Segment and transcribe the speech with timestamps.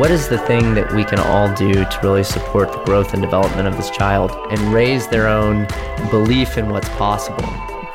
[0.00, 3.20] What is the thing that we can all do to really support the growth and
[3.20, 5.66] development of this child and raise their own
[6.10, 7.44] belief in what's possible?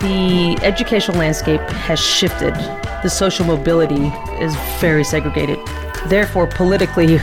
[0.01, 2.53] The educational landscape has shifted.
[3.01, 5.57] The social mobility is very segregated.
[6.05, 7.17] Therefore, politically,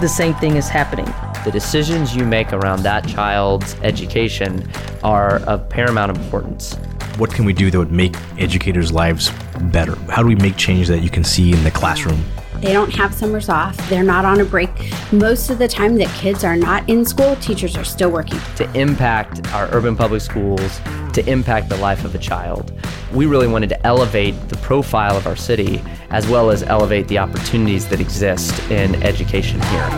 [0.00, 1.06] the same thing is happening.
[1.44, 4.68] The decisions you make around that child's education
[5.04, 6.74] are of paramount importance.
[7.18, 9.30] What can we do that would make educators' lives
[9.70, 9.94] better?
[10.10, 12.24] How do we make change that you can see in the classroom?
[12.60, 13.76] They don't have summers off.
[13.88, 14.70] They're not on a break.
[15.12, 18.40] Most of the time that kids are not in school, teachers are still working.
[18.56, 20.80] To impact our urban public schools,
[21.12, 22.72] to impact the life of a child.
[23.12, 27.18] We really wanted to elevate the profile of our city as well as elevate the
[27.18, 29.88] opportunities that exist in education here.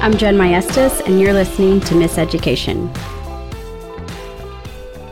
[0.00, 2.88] I'm Jen Maestas, and you're listening to Miss Education.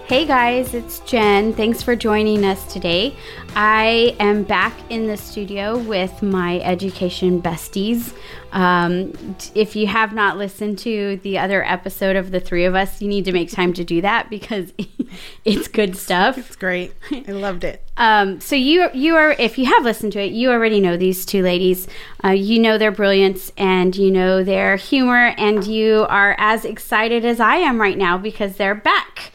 [0.06, 1.52] Hey guys, it's Jen.
[1.52, 3.16] Thanks for joining us today.
[3.56, 8.14] I am back in the studio with my education besties.
[8.52, 9.12] Um,
[9.56, 13.08] if you have not listened to the other episode of the three of us, you
[13.08, 14.72] need to make time to do that because
[15.44, 16.38] it's good stuff.
[16.38, 16.94] It's great.
[17.10, 17.82] I loved it.
[17.96, 21.26] Um, so you you are if you have listened to it, you already know these
[21.26, 21.88] two ladies.
[22.22, 27.24] Uh, you know their brilliance and you know their humor, and you are as excited
[27.24, 29.32] as I am right now because they're back.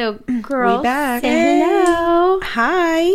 [0.00, 2.40] So, girls, say hello.
[2.42, 3.14] Hi.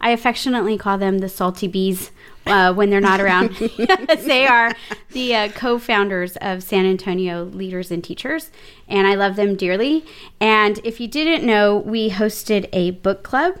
[0.00, 2.10] I affectionately call them the salty bees
[2.44, 3.50] uh, when they're not around.
[4.24, 4.72] they are
[5.12, 8.50] the uh, co-founders of San Antonio Leaders and Teachers,
[8.88, 10.04] and I love them dearly.
[10.40, 13.60] And if you didn't know, we hosted a book club.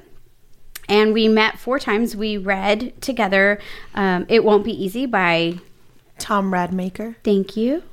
[0.88, 2.16] And we met four times.
[2.16, 3.60] We read together
[3.94, 5.60] um, It Won't Be Easy by
[6.18, 7.14] Tom Rademacher.
[7.22, 7.84] Thank you.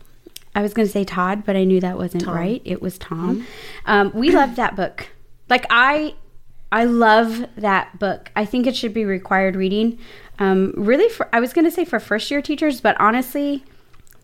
[0.55, 2.35] I was going to say Todd, but I knew that wasn't Tom.
[2.35, 2.61] right.
[2.65, 3.45] It was Tom.
[3.85, 5.09] Um, we loved that book.
[5.49, 6.15] Like I,
[6.71, 8.31] I love that book.
[8.35, 9.99] I think it should be required reading.
[10.39, 13.63] Um, really, for I was going to say for first year teachers, but honestly,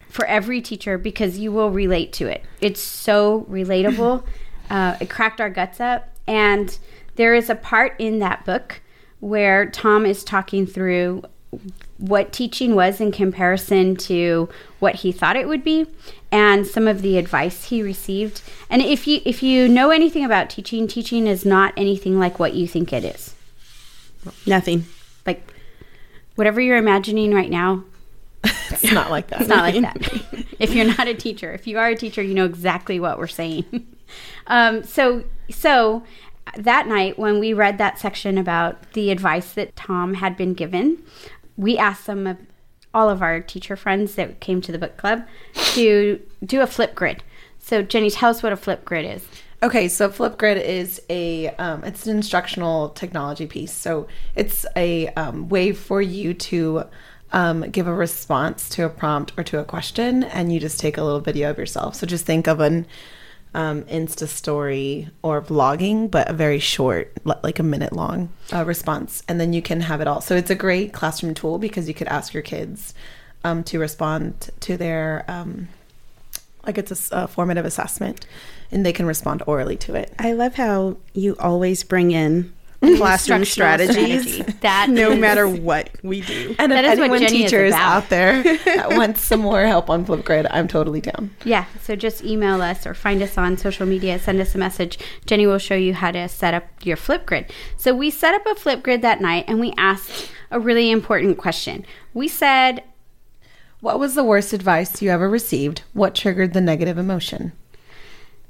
[0.09, 2.43] for every teacher because you will relate to it.
[2.61, 4.25] It's so relatable.
[4.69, 6.77] uh, it cracked our guts up, and
[7.15, 8.81] there is a part in that book
[9.19, 11.23] where Tom is talking through
[11.97, 15.85] what teaching was in comparison to what he thought it would be
[16.31, 20.49] and some of the advice he received and if you if you know anything about
[20.49, 23.33] teaching teaching is not anything like what you think it is
[24.45, 24.85] Nothing.
[25.25, 25.47] like
[26.35, 27.83] whatever you're imagining right now
[28.71, 29.41] It's not like that.
[29.41, 32.33] it's not like that if you're not a teacher if you are a teacher you
[32.33, 33.87] know exactly what we're saying
[34.47, 36.03] um, so so
[36.57, 41.01] that night when we read that section about the advice that tom had been given
[41.57, 42.37] we asked some of
[42.93, 47.19] all of our teacher friends that came to the book club to do a Flipgrid
[47.59, 49.27] so jenny tell us what a Flipgrid is
[49.63, 53.71] Okay, so Flipgrid is a um, it's an instructional technology piece.
[53.71, 56.83] So it's a um, way for you to
[57.31, 60.97] um, give a response to a prompt or to a question, and you just take
[60.97, 61.95] a little video of yourself.
[61.95, 62.85] So just think of an
[63.55, 69.23] um, Insta story or vlogging, but a very short, like a minute long uh, response,
[69.27, 70.21] and then you can have it all.
[70.21, 72.93] So it's a great classroom tool because you could ask your kids
[73.45, 75.69] um, to respond to their um,
[76.65, 78.27] like it's a formative assessment,
[78.71, 80.13] and they can respond orally to it.
[80.19, 84.57] I love how you always bring in classroom strategies, strategy.
[84.61, 86.55] That no is- matter what we do.
[86.59, 88.03] And That if is what anyone Jenny is teachers about.
[88.03, 91.31] out there that wants some more help on Flipgrid, I'm totally down.
[91.43, 94.97] Yeah, so just email us or find us on social media, send us a message.
[95.25, 97.49] Jenny will show you how to set up your Flipgrid.
[97.77, 101.85] So we set up a Flipgrid that night and we asked a really important question.
[102.13, 102.83] We said,
[103.81, 105.81] What was the worst advice you ever received?
[105.93, 107.51] What triggered the negative emotion?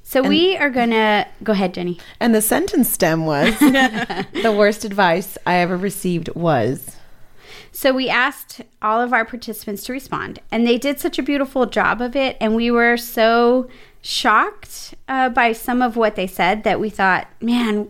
[0.07, 2.00] So we are gonna go ahead, Jenny.
[2.19, 6.96] And the sentence stem was the worst advice I ever received was.
[7.72, 11.66] So we asked all of our participants to respond, and they did such a beautiful
[11.66, 12.38] job of it.
[12.40, 13.68] And we were so
[14.02, 17.90] shocked uh, by some of what they said that we thought, man,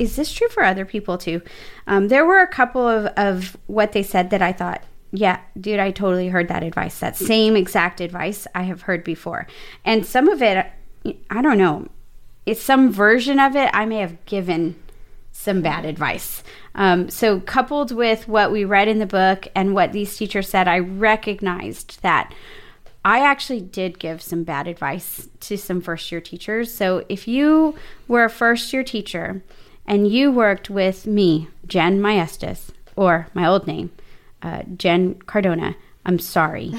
[0.00, 1.40] is this true for other people too?
[1.86, 4.82] Um, there were a couple of, of what they said that I thought,
[5.12, 6.98] yeah, dude, I totally heard that advice.
[6.98, 9.46] That same exact advice I have heard before.
[9.84, 10.66] And some of it,
[11.30, 11.88] I don't know,
[12.46, 14.76] it's some version of it I may have given
[15.32, 16.42] some bad advice.
[16.74, 20.66] Um, so, coupled with what we read in the book and what these teachers said,
[20.66, 22.32] I recognized that
[23.04, 26.72] I actually did give some bad advice to some first year teachers.
[26.72, 27.76] So, if you
[28.08, 29.42] were a first year teacher
[29.86, 33.90] and you worked with me, Jen Maestas, or my old name,
[34.42, 35.76] uh, Jen Cardona,
[36.06, 36.72] I'm sorry.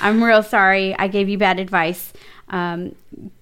[0.00, 0.94] I'm real sorry.
[0.98, 2.12] I gave you bad advice.
[2.48, 2.94] Um,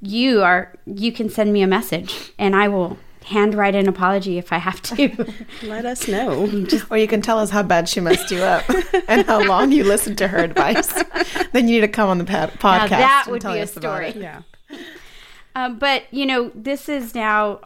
[0.02, 0.72] you are.
[0.86, 4.82] You can send me a message, and I will handwrite an apology if I have
[4.82, 5.32] to.
[5.62, 6.48] Let us know.
[6.90, 8.64] Or you can tell us how bad she messed you up
[9.08, 10.92] and how long you listened to her advice.
[11.52, 12.88] then you need to come on the pod- Now podcast.
[12.88, 14.12] that and would tell be a story.
[14.16, 14.42] Yeah.
[15.54, 17.60] Um, but you know, this is now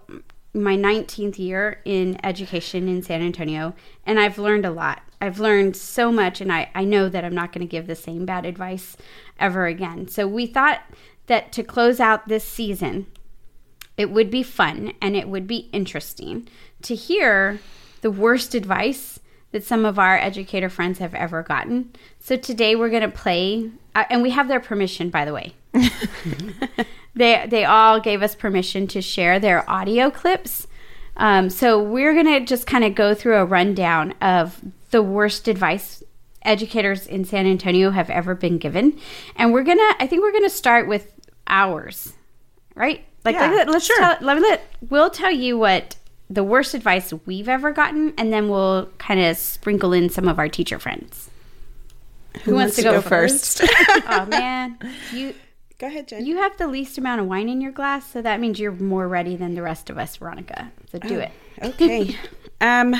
[0.55, 3.75] my 19th year in education in San Antonio,
[4.07, 5.03] and I've learned a lot.
[5.21, 7.97] I've learned so much, and I, I know that I'm not going to give the
[7.97, 8.97] same bad advice
[9.39, 10.07] ever again.
[10.07, 10.83] So we thought
[11.27, 13.07] that to close out this season,
[13.97, 16.49] it would be fun and it would be interesting
[16.83, 17.61] to hear
[18.01, 19.21] the worst advice
[19.53, 21.93] that some of our educator friends have ever gotten.
[22.19, 25.55] So today we're going to play, uh, and we have their permission, by the way.
[27.15, 30.67] they they all gave us permission to share their audio clips.
[31.17, 35.47] Um, so we're going to just kind of go through a rundown of the worst
[35.47, 36.03] advice
[36.43, 38.99] educators in San Antonio have ever been given,
[39.37, 39.95] and we're gonna.
[39.99, 41.13] I think we're gonna start with
[41.47, 42.13] ours,
[42.75, 43.05] right?
[43.25, 43.99] Like Yeah, let, us sure.
[43.99, 44.17] tell.
[44.21, 45.97] Let, let we'll tell you what
[46.29, 50.39] the worst advice we've ever gotten, and then we'll kind of sprinkle in some of
[50.39, 51.31] our teacher friends.
[52.43, 53.63] Who, wants, to go, first?
[53.63, 54.77] oh man,
[55.13, 55.35] you
[55.79, 56.25] Go ahead, Jen.
[56.25, 59.09] you have the least amount of wine in your glass, so that means you're more
[59.09, 60.71] ready than the rest of us, Veronica.
[60.91, 61.33] So do it.
[61.63, 62.17] okay.
[62.61, 62.95] um,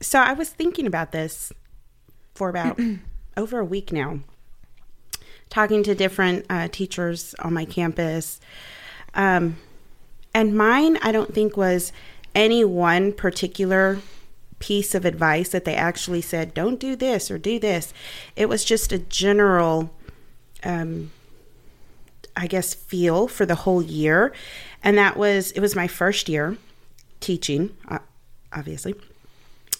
[0.00, 1.52] so I was thinking about this
[2.34, 2.78] for about
[3.36, 4.20] over a week now,
[5.50, 8.40] talking to different uh, teachers on my campus.
[9.14, 9.56] Um,
[10.32, 11.92] and mine, I don't think was
[12.34, 13.98] any one particular
[14.58, 17.92] piece of advice that they actually said, don't do this or do this.
[18.36, 19.90] It was just a general,
[20.62, 21.10] um,
[22.36, 24.32] I guess, feel for the whole year.
[24.82, 26.56] And that was, it was my first year
[27.20, 27.76] teaching,
[28.52, 28.94] obviously.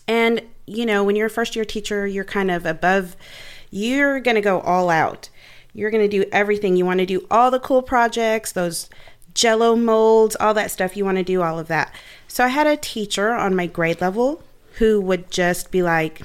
[0.08, 3.17] And, you know, when you're a first year teacher, you're kind of above,
[3.70, 5.29] you're going to go all out.
[5.73, 6.76] You're going to do everything.
[6.76, 8.88] You want to do all the cool projects, those
[9.35, 10.97] jello molds, all that stuff.
[10.97, 11.93] You want to do all of that.
[12.26, 14.43] So I had a teacher on my grade level
[14.79, 16.23] who would just be like,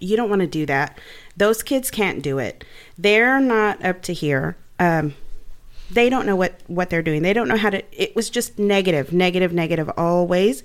[0.00, 0.98] you don't want to do that.
[1.36, 2.64] Those kids can't do it.
[2.98, 4.56] They're not up to here.
[4.78, 5.14] Um,
[5.90, 7.22] they don't know what what they're doing.
[7.22, 10.62] They don't know how to it was just negative negative negative always.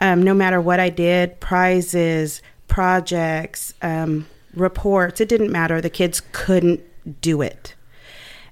[0.00, 5.80] Um, no matter what i did prizes projects um, reports it didn't matter.
[5.80, 6.80] The kids couldn't
[7.20, 7.74] do it.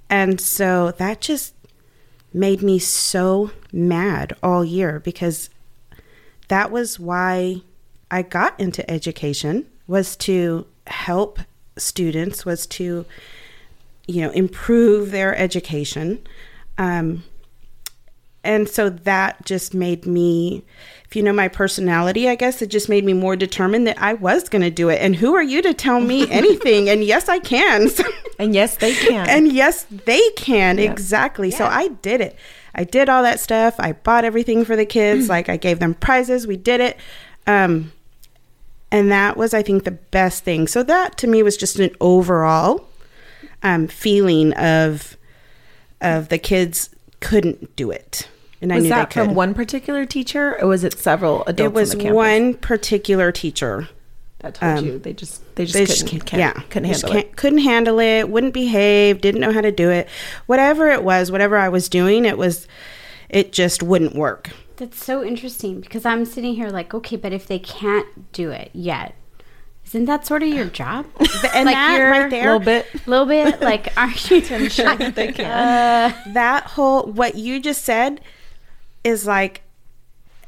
[0.09, 1.55] And so that just
[2.33, 5.51] made me so mad all year because
[6.49, 7.63] that was why
[8.11, 11.41] i got into education was to help
[11.77, 13.05] students was to
[14.11, 16.21] you know improve their education.
[16.79, 17.25] Um,
[18.43, 20.65] and so that just made me
[21.05, 24.15] if you know my personality i guess it just made me more determined that i
[24.15, 25.01] was going to do it.
[25.01, 26.89] And who are you to tell me anything?
[26.89, 27.89] And yes i can.
[28.39, 29.29] And yes, they can.
[29.29, 31.51] and yes they can exactly.
[31.51, 32.37] So i did it.
[32.75, 33.75] I did all that stuff.
[33.79, 35.29] I bought everything for the kids.
[35.35, 36.47] Like i gave them prizes.
[36.47, 36.97] We did it.
[37.47, 37.93] Um,
[38.91, 40.67] and that was i think the best thing.
[40.67, 42.87] So that to me was just an overall
[43.63, 45.17] um, feeling of
[46.01, 46.91] of the kids
[47.21, 48.29] couldn't do it
[48.63, 51.43] and i was knew that they could from one particular teacher, or was it several
[51.47, 51.61] adults?
[51.61, 53.89] it was on the campus one particular teacher
[54.41, 56.85] that told um, you they just they just they couldn't, just can't, can't- yeah, couldn't
[56.85, 57.23] they just handle it.
[57.25, 58.29] can't- Couldn't handle it.
[58.31, 59.21] Wouldn't behave.
[59.21, 60.09] Didn't know how to do it.
[60.47, 62.67] Whatever it was, whatever I was doing, it was,
[63.29, 64.49] it just wouldn't work.
[64.77, 68.71] That's so interesting because I'm sitting here like, okay, but if they can't do it
[68.73, 69.15] yet,
[69.91, 71.07] isn't that sort of your job?
[71.55, 72.87] And like that you're- right there, a little bit.
[73.07, 74.41] little bit like, aren't you?
[74.71, 76.33] Sure that they can.
[76.35, 78.21] that whole what you just said
[79.05, 79.63] is like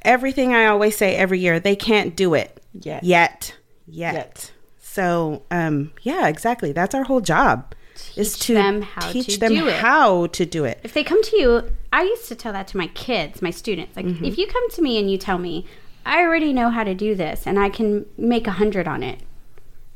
[0.03, 1.59] everything I always say every year.
[1.61, 3.05] They can't do it Yet.
[3.05, 3.57] Yet.
[3.87, 4.15] Yet.
[4.15, 4.53] Yet.
[4.81, 6.73] So, um, yeah, exactly.
[6.73, 7.75] That's our whole job
[8.17, 9.75] is to them how teach to them do it.
[9.81, 10.81] how to do it.
[10.83, 13.97] If they come to you, I used to tell that to my kids, my students.
[13.97, 14.25] Like, Mm-hmm.
[14.25, 15.67] if you come to me and you tell me,
[16.05, 19.21] I already know how to do this and I can make a hundred on it.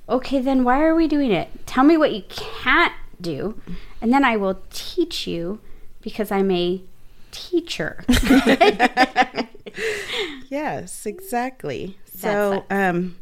[0.08, 1.66] Okay, then why are we doing it?
[1.66, 3.60] Tell me what you can't do,
[4.00, 5.60] and then I will teach you
[6.00, 6.82] because I'm a
[7.32, 8.04] teacher.
[10.48, 11.98] Yes, exactly.
[12.14, 13.16] So, um,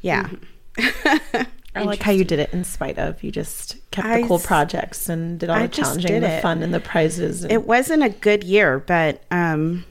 [0.00, 0.28] yeah.
[0.78, 3.22] I like how you did it in spite of.
[3.24, 6.24] You just kept I the cool s- projects and did all I the challenging, and
[6.24, 6.42] the it.
[6.42, 7.42] fun, and the prizes.
[7.42, 9.84] And It wasn't a good year, but um,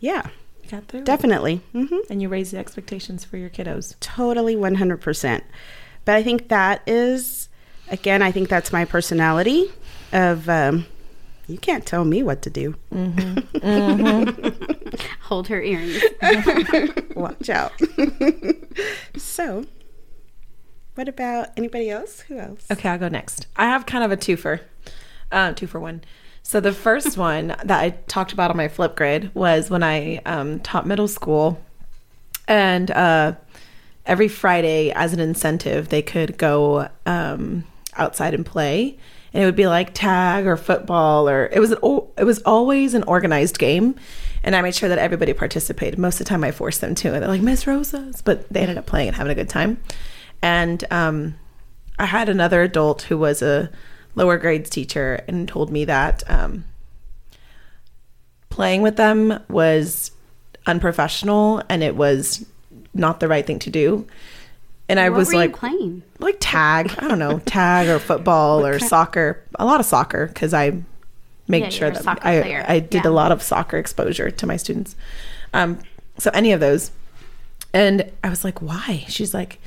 [0.00, 0.28] yeah,
[0.70, 1.00] you got through.
[1.00, 1.06] it.
[1.06, 1.56] definitely.
[1.72, 3.94] hmm And you raised the expectations for your kiddos.
[4.00, 5.42] Totally 100%.
[6.04, 7.48] But I think that is,
[7.88, 9.70] again, I think that's my personality
[10.12, 10.86] of, um,
[11.48, 12.74] you can't tell me what to do.
[15.22, 16.02] Hold her earrings.
[17.16, 17.72] Watch out.
[19.16, 19.64] so,
[20.94, 22.20] what about anybody else?
[22.22, 22.66] Who else?
[22.70, 23.46] Okay, I'll go next.
[23.56, 24.60] I have kind of a twofer,
[25.30, 26.02] uh, two for one.
[26.46, 30.60] So the first one that I talked about on my Flipgrid was when I um,
[30.60, 31.60] taught middle school,
[32.46, 33.32] and uh,
[34.06, 37.64] every Friday, as an incentive, they could go um,
[37.96, 38.96] outside and play,
[39.32, 42.40] and it would be like tag or football, or it was an, o- it was
[42.42, 43.96] always an organized game,
[44.44, 45.98] and I made sure that everybody participated.
[45.98, 48.60] Most of the time, I forced them to, and they're like Miss Rosas, but they
[48.60, 49.82] ended up playing and having a good time.
[50.42, 51.34] And um,
[51.98, 53.68] I had another adult who was a
[54.16, 56.64] lower grades teacher and told me that um,
[58.50, 60.10] playing with them was
[60.66, 62.44] unprofessional and it was
[62.94, 64.06] not the right thing to do.
[64.88, 66.02] And I what was like, playing?
[66.18, 70.54] like tag, I don't know, tag or football or soccer, a lot of soccer because
[70.54, 70.82] I
[71.48, 72.64] make Yeah, sure that I, player.
[72.66, 73.10] I did Yeah.
[73.10, 74.96] a lot of soccer exposure to my students.
[75.52, 75.78] Um,
[76.18, 76.90] so any of those.
[77.74, 79.04] And I was like, why?
[79.08, 79.60] She's like,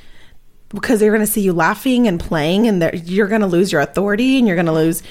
[0.70, 3.80] because they're going to see you laughing and playing and you're going to lose your
[3.80, 5.02] authority and you're going to lose.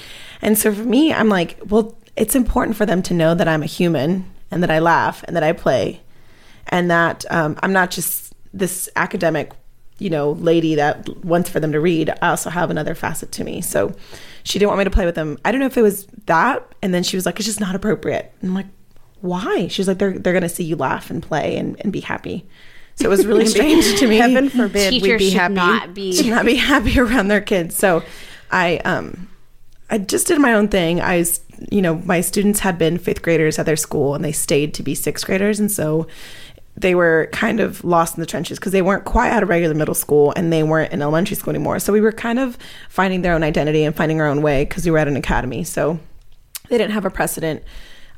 [0.42, 3.62] And so for me, I'm like, well, it's important for them to know that I'm
[3.62, 6.00] a human and that I laugh and that I play
[6.68, 9.52] and that um, I'm not just this academic,
[9.98, 12.10] you know, lady that wants for them to read.
[12.22, 13.60] I also have another facet to me.
[13.60, 13.94] So
[14.44, 15.38] she didn't want me to play with them.
[15.44, 17.74] I don't know if it was that, and then she was like, "It's just not
[17.74, 18.66] appropriate." I'm like,
[19.20, 22.46] "Why?" She's like, "They're they're gonna see you laugh and play and, and be happy."
[23.00, 24.16] So it was really strange to me.
[24.16, 25.54] Heaven forbid we'd be should happy.
[25.54, 26.12] not be.
[26.12, 27.76] should not be happy around their kids.
[27.76, 28.02] So
[28.50, 29.28] I um
[29.88, 31.00] I just did my own thing.
[31.00, 31.40] I was,
[31.70, 34.82] you know, my students had been fifth graders at their school and they stayed to
[34.82, 36.06] be sixth graders and so
[36.76, 39.74] they were kind of lost in the trenches because they weren't quite out of regular
[39.74, 41.78] middle school and they weren't in elementary school anymore.
[41.78, 42.56] So we were kind of
[42.88, 45.64] finding their own identity and finding our own way because we were at an academy.
[45.64, 45.98] So
[46.68, 47.62] they didn't have a precedent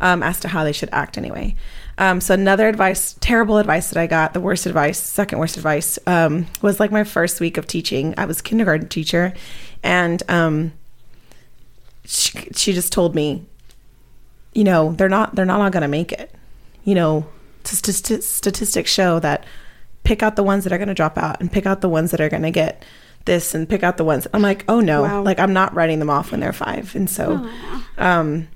[0.01, 1.57] um, as to how they should act anyway.
[1.99, 5.99] Um, so another advice, terrible advice that I got, the worst advice, second worst advice,
[6.07, 8.15] um, was like my first week of teaching.
[8.17, 9.35] I was a kindergarten teacher,
[9.83, 10.73] and um,
[12.05, 13.45] she, she just told me,
[14.55, 16.35] you know, they're not they're not all going to make it.
[16.85, 17.27] You know,
[17.65, 19.45] st- statistics show that
[20.05, 22.11] pick out the ones that are going to drop out and pick out the ones
[22.11, 22.85] that are going to get
[23.25, 24.27] this and pick out the ones.
[24.35, 25.23] I'm like, oh no, Wow.
[25.23, 27.49] like I'm not writing them off when they're five, and so.
[27.99, 28.49] Um,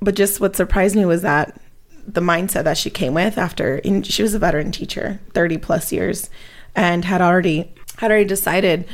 [0.00, 1.58] but just what surprised me was that
[2.06, 5.92] the mindset that she came with after and she was a veteran teacher 30 plus
[5.92, 6.30] years
[6.74, 8.86] and had already had already decided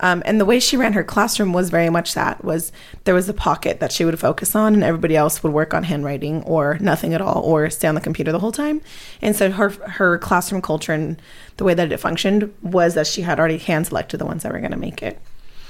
[0.00, 2.70] um, and the way she ran her classroom was very much that was
[3.04, 5.82] there was a pocket that she would focus on and everybody else would work on
[5.84, 8.80] handwriting or nothing at all or stay on the computer the whole time
[9.22, 11.20] and so her her classroom culture and
[11.56, 14.52] the way that it functioned was that she had already hand selected the ones that
[14.52, 15.18] were going to make it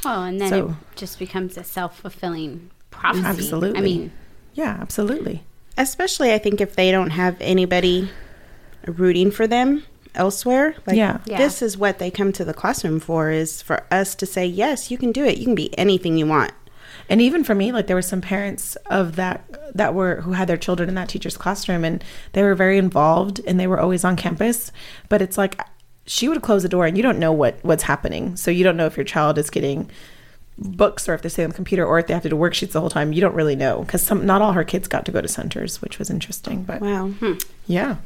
[0.04, 3.24] Oh, and then So- it just becomes a self fulfilling prophecy.
[3.24, 3.78] Absolutely.
[3.78, 4.12] I mean,
[4.54, 5.42] yeah absolutely
[5.78, 8.10] Especially, I think, if they don't have anybody
[8.86, 10.74] rooting for them elsewhere.
[10.86, 11.18] Like, Yeah.
[11.26, 11.38] Yeah.
[11.38, 14.90] this is what they come to the classroom for, is for us to say, yes,
[14.90, 15.38] you can do it.
[15.38, 16.52] You can be anything you want.
[17.10, 19.44] and even for me like there were some parents of that
[19.74, 23.40] that were who had their children in that teacher's classroom and they were very involved
[23.46, 24.72] and they were always on campus
[25.08, 25.58] but it's like
[26.06, 28.76] she would close the door and you don't know what what's happening so you don't
[28.76, 29.88] know if your child is getting
[30.58, 32.72] books or if they stay on the computer or if they have to do worksheets
[32.72, 35.12] the whole time you don't really know because some not all her kids got to
[35.12, 37.12] go to centers which was interesting but Wow.
[37.66, 37.96] yeah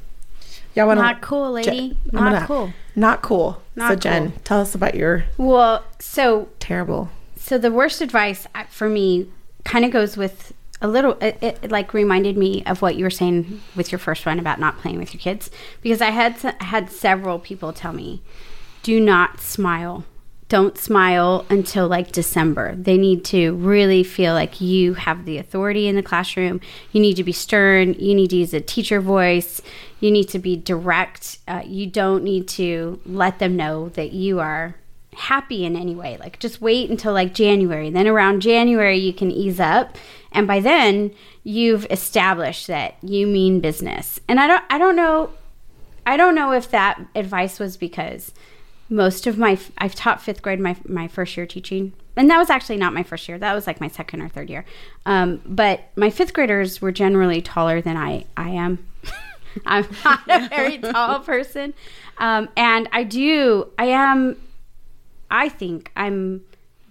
[0.74, 1.96] yeah wanna, Not cool, lady.
[2.12, 2.72] I'm Not gonna- cool.
[2.94, 4.40] not cool so Not jen cool.
[4.44, 9.28] tell us about your well, so terrible so the worst advice uh, for me
[9.64, 13.10] kind of goes with a little it, it like reminded me of what you were
[13.10, 16.90] saying with your first one about not playing with your kids because i had had
[16.90, 18.20] several people tell me
[18.82, 20.04] do not smile
[20.52, 25.88] don't smile until like december they need to really feel like you have the authority
[25.88, 26.60] in the classroom
[26.92, 29.62] you need to be stern you need to use a teacher voice
[29.98, 34.40] you need to be direct uh, you don't need to let them know that you
[34.40, 34.74] are
[35.14, 36.16] happy in any way.
[36.18, 37.90] Like just wait until like January.
[37.90, 39.96] Then around January you can ease up
[40.32, 41.12] and by then
[41.44, 44.20] you've established that you mean business.
[44.28, 45.30] And I don't I don't know
[46.04, 48.32] I don't know if that advice was because
[48.92, 51.94] most of my I've taught 5th grade my my first year teaching.
[52.14, 53.38] And that was actually not my first year.
[53.38, 54.66] That was like my second or third year.
[55.06, 58.86] Um, but my 5th graders were generally taller than I I am.
[59.66, 61.74] I'm not a very tall person.
[62.18, 64.36] Um, and I do I am
[65.30, 66.42] I think I'm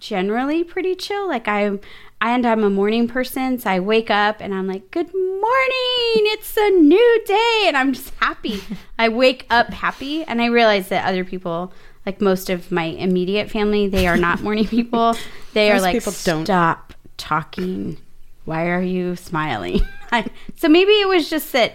[0.02, 1.28] generally pretty chill.
[1.28, 1.80] Like I'm,
[2.20, 6.26] and I'm a morning person, so I wake up and I'm like, "Good morning!
[6.34, 8.62] It's a new day," and I'm just happy.
[8.98, 11.72] I wake up happy, and I realize that other people,
[12.06, 15.16] like most of my immediate family, they are not morning people.
[15.54, 16.44] They are like, don't.
[16.44, 17.98] "Stop talking.
[18.44, 19.80] Why are you smiling?"
[20.56, 21.72] So maybe it was just that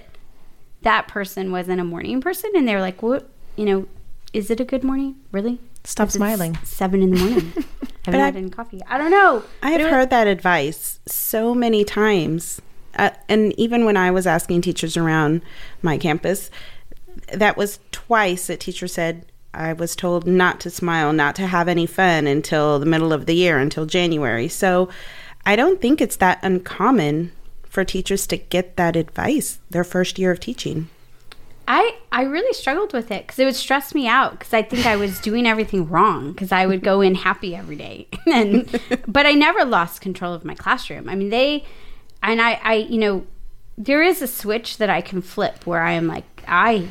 [0.84, 3.28] that person wasn't a morning person, and they were like, "What?
[3.56, 3.88] You know,
[4.32, 5.16] is it a good morning?
[5.32, 6.58] Really?" Stop smiling.
[6.64, 7.52] Seven in the morning.
[8.06, 8.82] Haven't I- had any coffee.
[8.88, 9.44] I don't know.
[9.64, 12.62] I have heard that advice so many times.
[12.96, 15.42] Uh, and even when I was asking teachers around
[15.82, 16.50] my campus,
[17.34, 21.68] that was twice that teacher said, I was told not to smile, not to have
[21.68, 24.48] any fun until the middle of the year, until January.
[24.48, 24.90] So
[25.46, 27.32] I don't think it's that uncommon
[27.64, 30.90] for teachers to get that advice their first year of teaching.
[31.68, 34.86] I I really struggled with it because it would stress me out because I think
[34.86, 39.26] I was doing everything wrong because I would go in happy every day and but
[39.26, 41.10] I never lost control of my classroom.
[41.10, 41.66] I mean they
[42.24, 43.28] and I I you know
[43.78, 46.88] there is a switch that I can flip where I am like I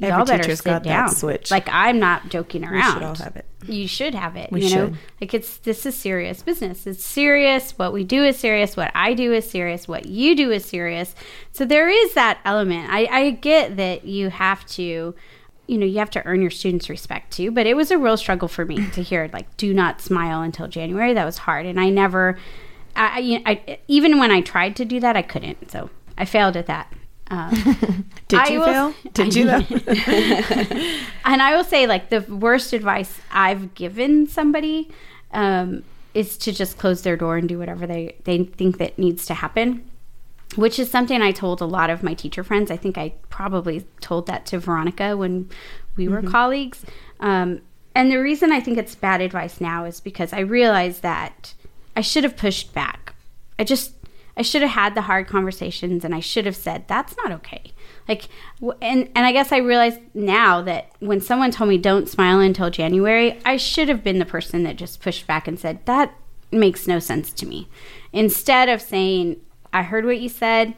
[0.00, 1.10] Every y'all better teacher's sit got down.
[1.10, 1.50] switch.
[1.50, 2.86] Like I'm not joking around.
[2.86, 3.46] You should all have it.
[3.66, 4.52] You should have it.
[4.52, 4.98] We you know, should.
[5.20, 6.86] like it's this is serious business.
[6.86, 7.72] It's serious.
[7.72, 8.76] What we do is serious.
[8.76, 9.88] What I do is serious.
[9.88, 11.16] What you do is serious.
[11.50, 12.90] So there is that element.
[12.92, 15.16] I, I get that you have to,
[15.66, 17.50] you know, you have to earn your students' respect too.
[17.50, 20.68] But it was a real struggle for me to hear like, do not smile until
[20.68, 21.12] January.
[21.12, 22.38] That was hard, and I never,
[22.94, 25.72] I, I even when I tried to do that, I couldn't.
[25.72, 26.92] So I failed at that.
[27.30, 28.94] Um, Did I you will- fail?
[29.12, 29.60] Did you though?
[31.24, 34.90] and I will say, like, the worst advice I've given somebody
[35.32, 35.82] um,
[36.14, 39.34] is to just close their door and do whatever they, they think that needs to
[39.34, 39.88] happen,
[40.56, 42.70] which is something I told a lot of my teacher friends.
[42.70, 45.48] I think I probably told that to Veronica when
[45.96, 46.84] we were colleagues.
[47.20, 47.60] Um,
[47.94, 51.54] and the reason I think it's bad advice now is because I realized that
[51.96, 53.14] I should have pushed back.
[53.58, 53.92] I just
[54.38, 57.72] I should have had the hard conversations and I should have said that's not okay.
[58.06, 58.28] Like
[58.80, 62.70] and and I guess I realize now that when someone told me don't smile until
[62.70, 66.14] January, I should have been the person that just pushed back and said that
[66.52, 67.68] makes no sense to me.
[68.12, 69.40] Instead of saying
[69.72, 70.74] I heard what you said,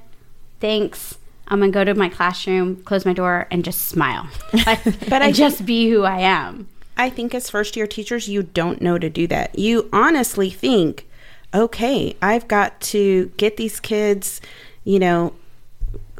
[0.58, 1.18] thanks.
[1.48, 4.28] I'm gonna go to my classroom, close my door, and just smile.
[4.66, 6.68] Like, But I just be who I am.
[6.96, 9.58] I think as first year teachers, you don't know to do that.
[9.58, 11.08] You honestly think,
[11.54, 14.40] okay, I've got to get these kids,
[14.84, 15.34] you know,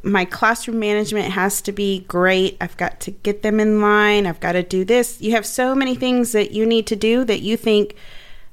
[0.03, 2.57] my classroom management has to be great.
[2.61, 4.27] I've got to get them in line.
[4.27, 5.21] I've got to do this.
[5.21, 7.95] You have so many things that you need to do that you think,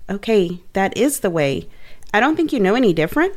[0.10, 1.68] okay, that is the way.
[2.14, 3.34] I don't think you know any different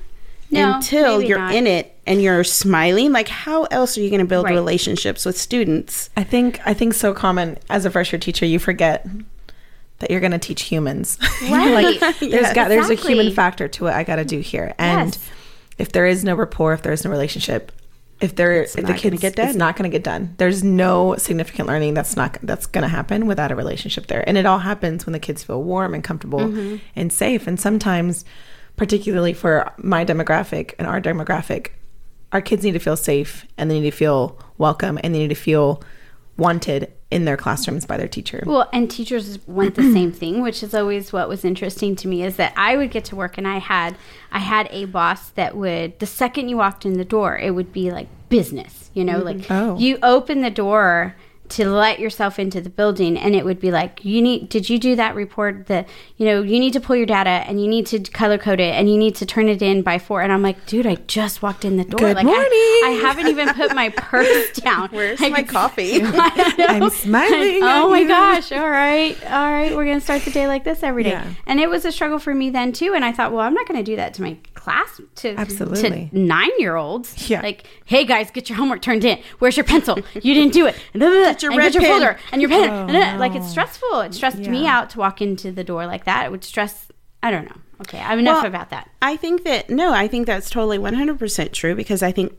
[0.51, 1.55] No, until you're not.
[1.55, 3.13] in it and you're smiling.
[3.13, 4.55] Like, how else are you going to build Right.
[4.55, 6.11] relationships with students?
[6.17, 9.07] I think I think so common as a first year teacher, you forget
[10.01, 11.17] that you're going to teach humans.
[11.43, 12.01] Right.
[12.01, 15.11] like there's got there's a human factor to what I got to do here, and
[15.15, 15.31] Yes.
[15.79, 17.73] if there is no rapport, if there is no relationship,
[18.21, 19.49] if there if the kids get done.
[19.49, 20.35] it's not going to get done.
[20.37, 24.37] There's no significant learning that's not that's going to happen without a relationship there, and
[24.37, 26.77] it all happens when the kids feel warm and comfortable Mm-hmm.
[26.97, 27.47] and safe.
[27.47, 28.25] And sometimes,
[28.77, 31.69] particularly for my demographic and our demographic,
[32.33, 35.29] our kids need to feel safe and they need to feel welcome and they need
[35.29, 35.83] to feel
[36.37, 38.43] wanted in their classrooms by their teacher.
[38.47, 42.23] Well, and teachers want the same thing, which is always what was interesting to me
[42.23, 43.97] is that I would get to work and I had
[44.31, 47.73] I had a boss that would the second you walked in the door, it would
[47.73, 49.53] be like business, you know, like mm-hmm.
[49.53, 49.79] Oh.
[49.79, 51.17] you open the door
[51.51, 54.79] to let yourself into the building and it would be like you need did you
[54.79, 57.85] do that report that you know you need to pull your data and you need
[57.87, 60.43] to color code it and you need to turn it in by four and i'm
[60.43, 62.47] like dude i just walked in the door Good like I, morning.
[62.53, 66.01] I haven't even put my purse down Where's Like, my coffee?
[66.03, 66.67] I.
[66.69, 68.09] I'm smiling oh my you.
[68.09, 68.53] gosh!
[68.53, 69.75] All right, all right.
[69.75, 71.35] We're gonna start the day like this every day, Yeah.
[71.47, 72.95] and it was a struggle for me then too.
[72.95, 74.37] And I thought, well, I'm not gonna do that to my
[74.71, 76.11] class to Absolutely.
[76.11, 77.29] to nine year olds.
[77.31, 77.41] Yeah.
[77.43, 79.21] like, hey guys, get your homework turned in.
[79.39, 79.99] Where's your pencil?
[80.15, 80.77] You didn't do it.
[80.95, 82.71] Get your and red get your folder and your pen.
[82.71, 84.01] Oh, and then, Like it's stressful.
[84.01, 86.27] It stressed me out to walk into the door like that.
[86.27, 86.89] It would stress.
[87.23, 87.57] I don't know.
[87.83, 88.91] Okay, I'm enough Well, about that.
[89.01, 92.33] I think that no, I think that's totally 100% true because I think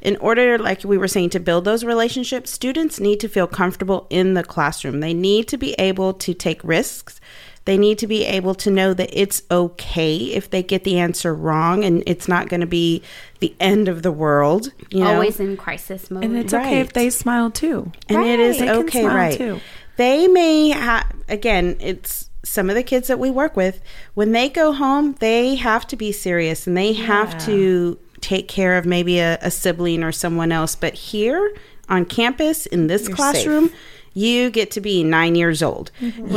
[0.00, 4.06] in order, like we were saying, to build those relationships, students need to feel comfortable
[4.10, 5.00] in the classroom.
[5.00, 7.20] They need to be able to take risks.
[7.66, 11.34] They need to be able to know that it's okay if they get the answer
[11.34, 13.02] wrong and it's not going to be
[13.40, 14.72] the end of the world.
[14.90, 15.14] You know?
[15.14, 16.24] Always in crisis mode.
[16.24, 17.92] And it's okay if they smile too.
[18.08, 19.36] and it is They can okay, smile, right?
[19.38, 19.60] too.
[19.96, 21.76] They may have again.
[21.80, 23.82] It's some of the kids that we work with
[24.14, 28.78] when they go home, they have to be serious and they have to take care
[28.78, 30.74] of maybe a, a sibling or someone else.
[30.74, 31.54] But here
[31.90, 33.68] on campus in this You're classroom.
[33.68, 33.78] safe.
[34.12, 35.90] You get to be nine years old.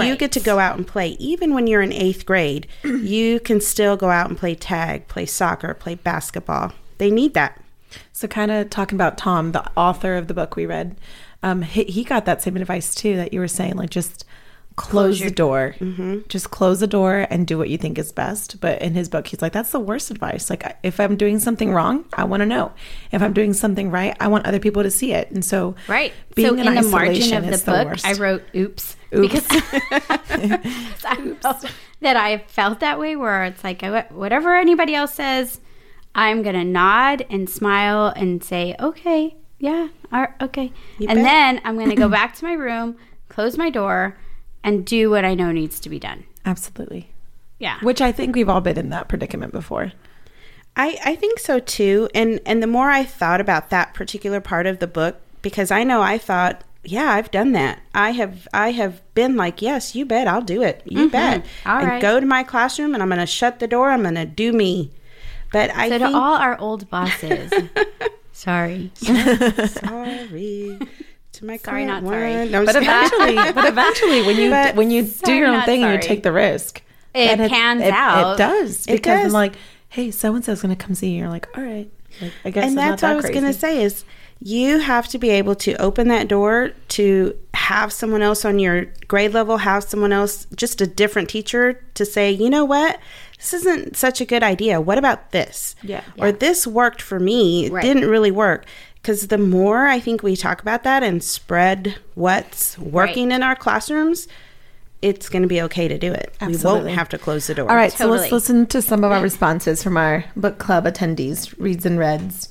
[0.08, 1.10] You get to go out and play.
[1.20, 5.26] Even when you're in eighth grade, you can still go out and play tag, play
[5.26, 6.74] soccer, play basketball.
[6.98, 7.60] They need that.
[8.12, 10.98] So, kind of talking about Tom, the author of the book we read,
[11.44, 14.26] um, he, he got that same advice too that you were saying, like just
[14.76, 16.20] close, the door, mm-hmm.
[16.28, 18.60] just close the door and do what you think is best.
[18.60, 20.50] But in his book, he's like, that's the worst advice.
[20.50, 22.72] Like, if I'm doing something wrong, I want to know.
[23.12, 25.30] If I'm doing something right, I want other people to see it.
[25.32, 26.14] And so, Right.
[26.36, 28.06] being so in, in, the margin of the book, worst.
[28.06, 31.60] I wrote "oops" because I know
[32.02, 33.16] that I felt that way.
[33.16, 33.82] Where it's like
[34.12, 35.60] whatever anybody else says,
[36.16, 41.24] I'm gonna nod and smile and say, "Okay, yeah, all right, okay," and bet.
[41.24, 42.98] then I'm gonna go back to my room,
[43.30, 44.18] close my door,
[44.64, 46.24] and do what I know needs to be done.
[46.46, 47.10] Absolutely.
[47.60, 47.80] Yeah.
[47.82, 49.94] Which I think we've all been in that predicament before.
[50.76, 52.10] I, I think so too.
[52.16, 55.84] And and the more I thought about that particular part of the book, because I
[55.84, 57.80] know I thought, yeah, I've done that.
[57.94, 60.82] I have I have been like, yes, you bet, I'll do it.
[60.86, 61.44] You bet.
[61.44, 61.70] Mm-hmm.
[61.70, 62.02] All and right.
[62.02, 64.92] go to my classroom and I'm gonna shut the door, I'm gonna do me.
[65.52, 67.54] But I so think to all our old bosses,
[68.32, 68.92] sorry.
[68.96, 70.80] sorry.
[71.44, 72.36] To my Sorry, current not sorry.
[72.38, 72.52] one.
[72.52, 75.84] No, But eventually, but eventually, when you But- when you do your own not thing
[75.84, 76.82] and you take the risk,
[77.14, 78.36] It and pans it, out.
[78.36, 79.56] It does It because I'm like,
[79.90, 81.20] hey, so and so's going to come see you.
[81.20, 82.64] You're like, all right, like, I guess.
[82.64, 84.06] and it's not that's that what I was going to say is
[84.40, 88.86] you have to be able to open that door to have someone else on your
[89.08, 93.00] grade level, have someone else, just a different teacher to say, you know what,
[93.38, 94.82] this isn't such a good idea.
[94.82, 95.76] What about this?
[95.84, 96.04] Yeah.
[96.18, 97.68] Or this worked for me.
[97.68, 97.84] It Right.
[97.84, 98.66] didn't really work.
[99.04, 103.36] Because the more I think we talk about that and spread what's working Right.
[103.36, 104.30] in our classrooms,
[105.02, 106.34] it's going to be okay to do it.
[106.42, 107.70] We won't have to close the door.
[107.70, 111.54] All right, so let's listen to some of our responses from our book club attendees,
[111.60, 112.48] reads and reads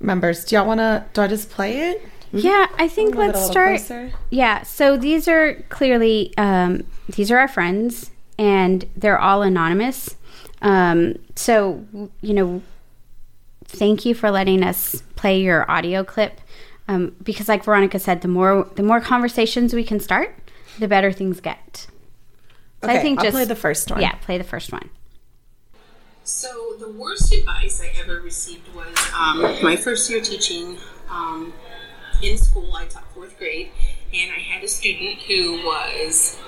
[0.00, 0.44] members.
[0.44, 1.04] Do y'all want to?
[1.12, 2.04] Do I just play it?
[2.32, 3.76] Yeah, I think a let's start.
[3.78, 4.10] closer.
[4.30, 10.16] Yeah, so these are clearly um, these are our friends, and they're all anonymous.
[10.60, 11.86] Um, so
[12.20, 12.62] you know,
[13.68, 16.40] thank you for letting us play your audio clip,
[16.88, 20.34] um, because like Veronica said, the more the more conversations we can start,
[20.78, 21.86] the better things get.
[22.82, 24.00] So Okay, I'll just play the first one.
[24.00, 24.90] Yeah, play the first one.
[26.24, 30.76] So the worst advice I ever received was um, my first year teaching
[31.10, 31.52] um,
[32.22, 32.74] in school.
[32.76, 33.70] I taught fourth grade,
[34.12, 36.38] and I had a student who was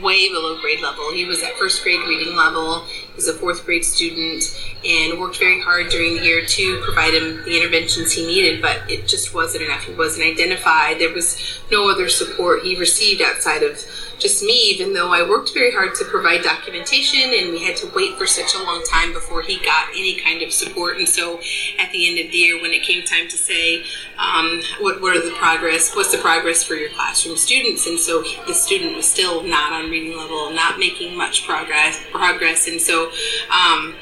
[0.00, 1.12] way below grade level.
[1.12, 2.86] He was at first grade reading level.
[3.18, 4.44] Was a fourth grade student
[4.84, 8.88] and worked very hard during the year to provide him the interventions he needed, but
[8.88, 9.82] it just wasn't enough.
[9.82, 11.00] He wasn't identified.
[11.00, 13.84] There was no other support he received outside of
[14.18, 17.90] just me, even though I worked very hard to provide documentation and we had to
[17.94, 20.98] wait for such a long time before he got any kind of support.
[20.98, 21.40] And so
[21.78, 23.84] at the end of the year, when it came time to say,
[24.18, 27.86] um, what, what are the progress, what's the progress for your classroom students?
[27.86, 32.66] And so the student was still not on reading level, not making much progress, progress.
[32.66, 33.07] And so,
[33.50, 33.94] um,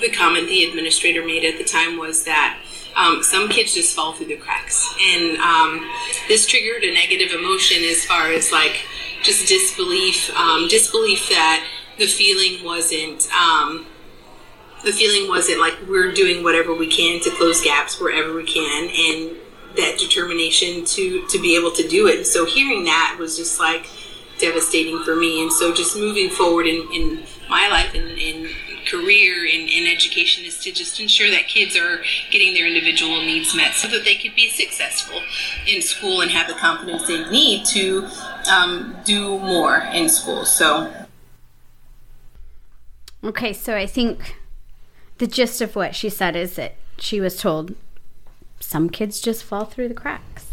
[0.00, 2.58] the comment the administrator made at the time was that
[2.96, 5.88] um, some kids just fall through the cracks, and um,
[6.28, 8.84] this triggered a negative emotion as far as like
[9.22, 11.66] just disbelief, um, disbelief that
[11.98, 13.28] the feeling wasn't.
[13.32, 13.86] Um,
[14.84, 18.88] the feeling wasn't like we're doing whatever we can to close gaps wherever we can,
[18.88, 19.36] and
[19.76, 22.24] that determination to to be able to do it.
[22.26, 23.86] So hearing that was just like
[24.40, 25.42] devastating for me.
[25.42, 28.10] And so just moving forward in, in my life and,
[28.86, 32.00] career in, in education is to just ensure that kids are
[32.30, 35.20] getting their individual needs met so that they could be successful
[35.68, 38.08] in school and have the confidence they need to
[38.50, 40.44] um, do more in school.
[40.44, 40.92] So
[43.22, 44.36] Okay, so I think
[45.18, 47.74] the gist of what she said is that she was told
[48.60, 50.49] some kids just fall through the cracks.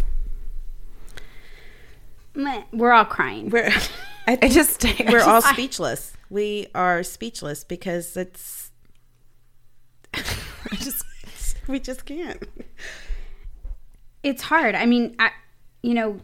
[2.71, 3.50] We're all crying.
[3.50, 3.69] We're,
[4.28, 6.13] I I just we're all speechless.
[6.30, 8.71] We are speechless because it's.
[10.13, 11.04] I just,
[11.67, 12.43] we just can't.
[14.23, 14.76] it's hard.
[14.76, 15.32] I mean, I,
[15.82, 16.19] you know,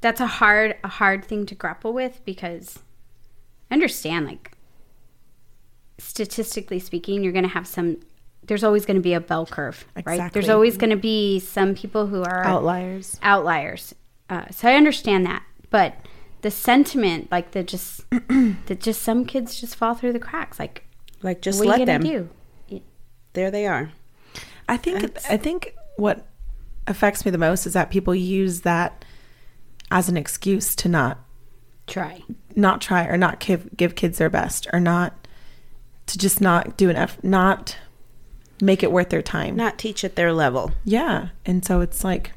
[0.00, 2.80] that's a hard a hard thing to grapple with because
[3.70, 4.52] I understand like
[5.98, 7.98] statistically speaking, you're going to have some
[8.44, 10.32] there's always going to be a bell curve, right?
[10.32, 13.18] There's always going to be some people who are Outliers.
[13.22, 13.94] outliers.
[14.32, 15.94] Uh, so I understand that, but
[16.40, 20.58] the sentiment, like the just that just some kids just fall through the cracks.
[20.58, 20.84] Like,
[21.22, 22.28] Like just what are let you gonna them.
[22.70, 22.80] do?
[23.34, 23.92] There they are.
[24.68, 26.26] I think I think what
[26.86, 29.04] affects me the most is that people use that
[29.90, 31.18] as an excuse to not
[31.86, 32.22] Try.
[32.56, 35.26] not try or not give give kids their best or not
[36.06, 37.76] to just not do an effort, not
[38.62, 39.56] make it worth their time.
[39.56, 40.72] Not teach at their level.
[40.84, 42.32] yeah, and so it's like,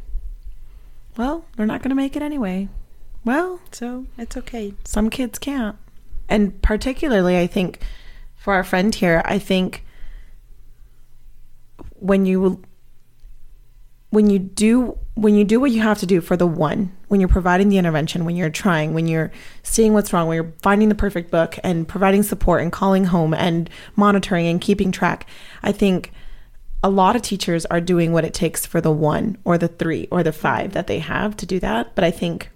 [1.17, 2.69] well, they're not going to make it anyway.
[3.23, 4.73] Well, So it's okay.
[4.83, 5.77] some kids can't.
[6.29, 7.79] And particularly, I think
[8.35, 9.83] for our friend here, I think
[11.93, 12.61] when you
[14.09, 17.19] when you do when you do what you have to do for the one, when
[17.21, 19.31] you're providing the intervention, when you're trying, when you're
[19.63, 23.33] seeing what's wrong, when you're finding the perfect book and providing support and calling home
[23.33, 25.27] and monitoring and keeping track,
[25.63, 26.11] I think
[26.85, 30.07] a lot of teachers are doing what it takes for the one or the three
[30.11, 31.95] or the five that they have to do that.
[31.95, 32.49] But I think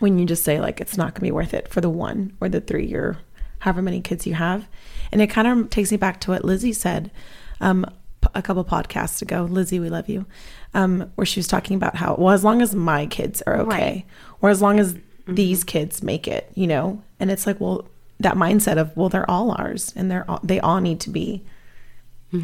[0.00, 2.32] when you just say like it's not going to be worth it for the one
[2.40, 3.16] or the three or
[3.60, 4.66] however many kids you have
[5.12, 7.12] and it kind of takes me back to what lizzie said
[7.60, 7.86] um,
[8.34, 10.26] a couple podcasts ago lizzie we love you
[10.74, 13.68] um, where she was talking about how well as long as my kids are okay
[13.70, 14.04] Right.
[14.42, 14.96] or as long as
[15.28, 17.86] these kids make it you know and it's like well
[18.18, 21.44] that mindset of well they're all ours and they're all, they all need to be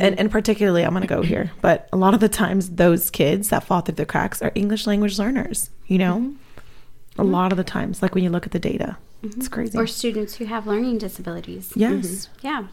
[0.01, 3.11] and, and particularly i'm going to go here but a lot of the times those
[3.11, 7.21] kids that fall through the cracks are english language learners you know mm-hmm.
[7.21, 9.39] a lot of the times like when you look at the data mm-hmm.
[9.39, 11.73] it's crazy Or students who have learning disabilities.
[11.75, 12.47] yes mm-hmm.
[12.47, 12.67] Yeah.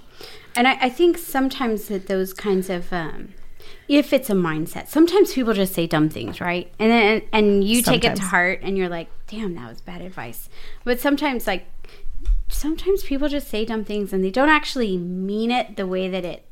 [0.56, 3.34] And I, I think sometimes that those kinds of, um,
[3.88, 6.72] if it's a mindset, sometimes people just say dumb things, right?
[6.80, 10.02] And then, and you take it to heart and you're like, damn, that was bad
[10.02, 10.50] advice.
[10.84, 11.68] But sometimes, like,
[12.48, 16.26] sometimes people just say dumb things and they don't actually mean it the way that
[16.26, 16.47] it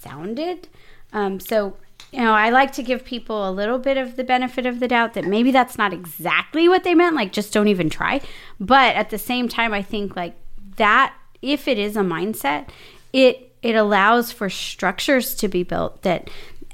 [0.00, 0.68] sounded.
[1.12, 1.76] Um, so,
[2.12, 4.88] you know, I like to give people a little bit of the benefit of the
[4.88, 7.16] doubt that maybe that's not exactly what they meant.
[7.16, 8.20] Like, just don't even try.
[8.58, 10.34] But at the same time, I think like
[10.76, 12.68] that, if it is a mindset,
[13.12, 16.30] it it allows for structures to be built that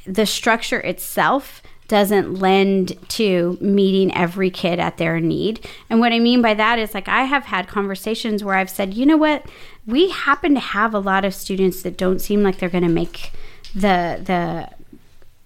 [0.06, 5.66] the structure itself doesn't lend to meeting every kid at their need.
[5.88, 8.94] And what I mean by that is like I have had conversations where I've said,
[8.94, 9.46] you know what,
[9.86, 12.90] we happen to have a lot of students that don't seem like they're going to
[12.90, 13.32] make
[13.74, 14.68] the the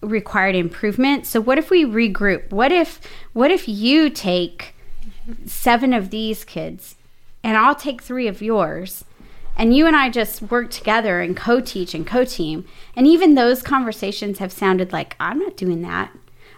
[0.06, 1.26] required improvement.
[1.26, 2.50] So what if we regroup?
[2.50, 3.00] What if
[3.32, 4.74] what if you take
[5.44, 6.96] seven of these kids
[7.44, 9.04] and I'll take three of yours
[9.56, 12.64] and you and I just work together and co-teach and co-team.
[12.96, 16.10] And even those conversations have sounded like I'm not doing that.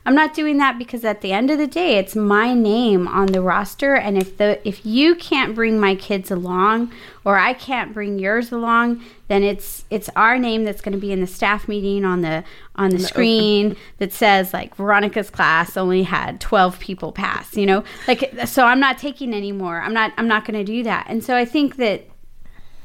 [0.04, 3.26] I'm not doing that because at the end of the day, it's my name on
[3.26, 3.94] the roster.
[3.94, 6.92] And if the if you can't bring my kids along,
[7.24, 11.12] or I can't bring yours along, then it's it's our name that's going to be
[11.12, 12.42] in the staff meeting on the
[12.74, 17.56] on the screen that says like Veronica's class only had 12 people pass.
[17.56, 19.80] You know, like so I'm not taking anymore.
[19.80, 21.06] I'm not I'm not going to do that.
[21.08, 22.08] And so I think that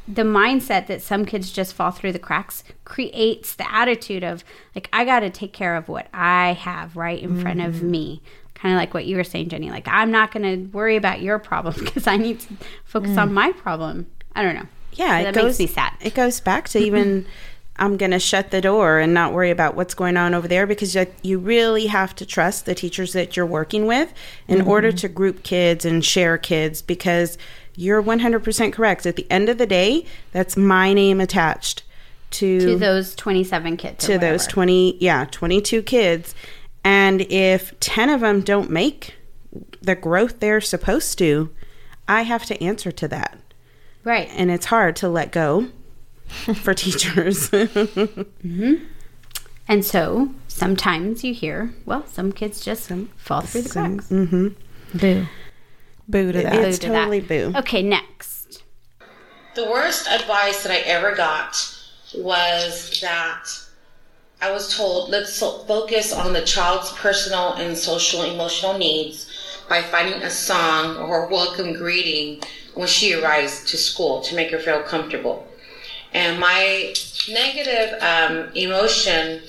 [0.08, 4.44] the mindset that some kids just fall through the cracks creates the attitude of
[4.74, 7.92] like I got to take care of what I have right in front of mm-hmm.
[7.92, 8.22] me.
[8.54, 9.70] Kind of like what you were saying, Jenny.
[9.70, 12.54] Like I'm not going to worry about your problem because I need to
[12.86, 13.34] focus on mm.
[13.34, 14.08] my problem.
[14.36, 14.68] I don't know.
[14.94, 15.94] Yeah, So it goes, makes me sad.
[16.02, 17.26] It goes back to even
[17.80, 20.66] I'm going to shut the door and not worry about what's going on over there
[20.66, 24.14] because you, you really have to trust the teachers that you're working with
[24.48, 24.98] in order mm-hmm.
[24.98, 27.38] to group kids and share kids because
[27.78, 29.06] you're 100% correct.
[29.06, 31.84] At the end of the day, that's my name attached
[32.32, 34.06] to, to those 27 kids.
[34.06, 36.36] to those 20 yeah 22 kids
[36.84, 39.16] and if 10 of them don't make
[39.82, 41.50] the growth they're supposed to
[42.06, 43.40] i have to answer to that
[44.04, 44.28] right.
[44.34, 45.70] and it's hard to let go
[46.54, 48.74] for teachers mm-hmm.
[49.68, 54.08] And so sometimes you hear, well, some kids just fall through the cracks.
[54.08, 54.48] Mm-hmm.
[54.98, 55.28] boo
[56.08, 56.94] boo to that Boo it's to that.
[57.00, 58.64] totally boo Okay, next.
[59.56, 61.56] The worst advice that I ever got
[62.16, 63.46] was that
[64.42, 69.26] I was told let's so- focus on the child's personal and social emotional needs
[69.68, 72.42] by finding a song or a welcome greeting
[72.76, 75.46] when she arrives to school to make her feel comfortable.
[76.14, 76.94] And my
[77.28, 79.42] negative um, emotion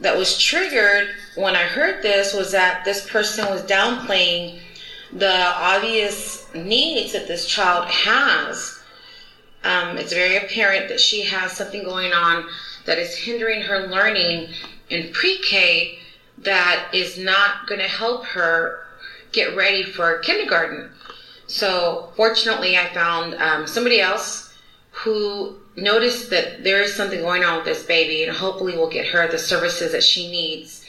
[0.00, 4.58] that was triggered when I heard this was that this person was downplaying
[5.12, 8.76] the obvious needs that this child has
[9.66, 12.46] um, it's very apparent that she has something going on
[12.84, 14.48] that is hindering her learning
[14.90, 15.98] in pre-K
[16.38, 18.86] that is not going to help her
[19.32, 20.90] get ready for kindergarten.
[21.48, 24.54] So fortunately, I found um, somebody else
[24.90, 29.06] who noticed that there is something going on with this baby, and hopefully we'll get
[29.06, 30.84] her the services that she needs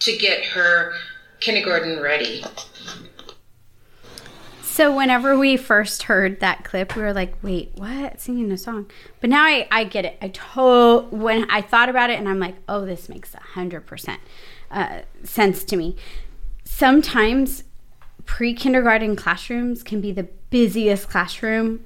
[0.00, 0.94] to get her
[1.40, 2.44] kindergarten ready.
[4.72, 8.22] So whenever we first heard that clip, we were like, "Wait, what?
[8.22, 10.16] Singing a song?" But now I, I get it.
[10.22, 13.82] I to when I thought about it, and I'm like, "Oh, this makes a hundred
[13.82, 14.22] percent
[14.70, 15.96] uh, sense to me."
[16.64, 17.64] Sometimes
[18.24, 21.84] pre-kindergarten classrooms can be the busiest classroom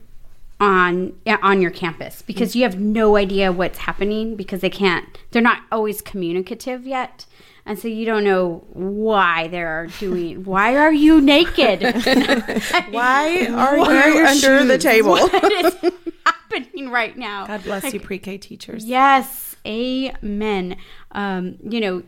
[0.58, 5.06] on on your campus because you have no idea what's happening because they can't.
[5.30, 7.26] They're not always communicative yet
[7.66, 10.44] and so you don't know why they're doing.
[10.44, 11.82] Why are you naked?
[12.90, 14.68] why are why you are under shoes?
[14.68, 15.16] the table?
[15.36, 15.92] What is
[16.24, 17.46] happening right now?
[17.46, 18.84] God bless like, you, pre-K teachers.
[18.84, 20.76] Yes, amen.
[21.10, 22.02] Um, you know,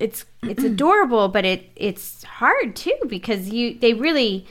[0.00, 4.46] it's it's adorable, but it it's hard too because you they really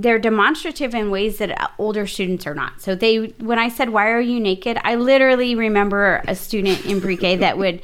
[0.00, 2.80] they're demonstrative in ways that older students are not.
[2.80, 7.00] So they when I said why are you naked, I literally remember a student in
[7.00, 7.82] pre-K that would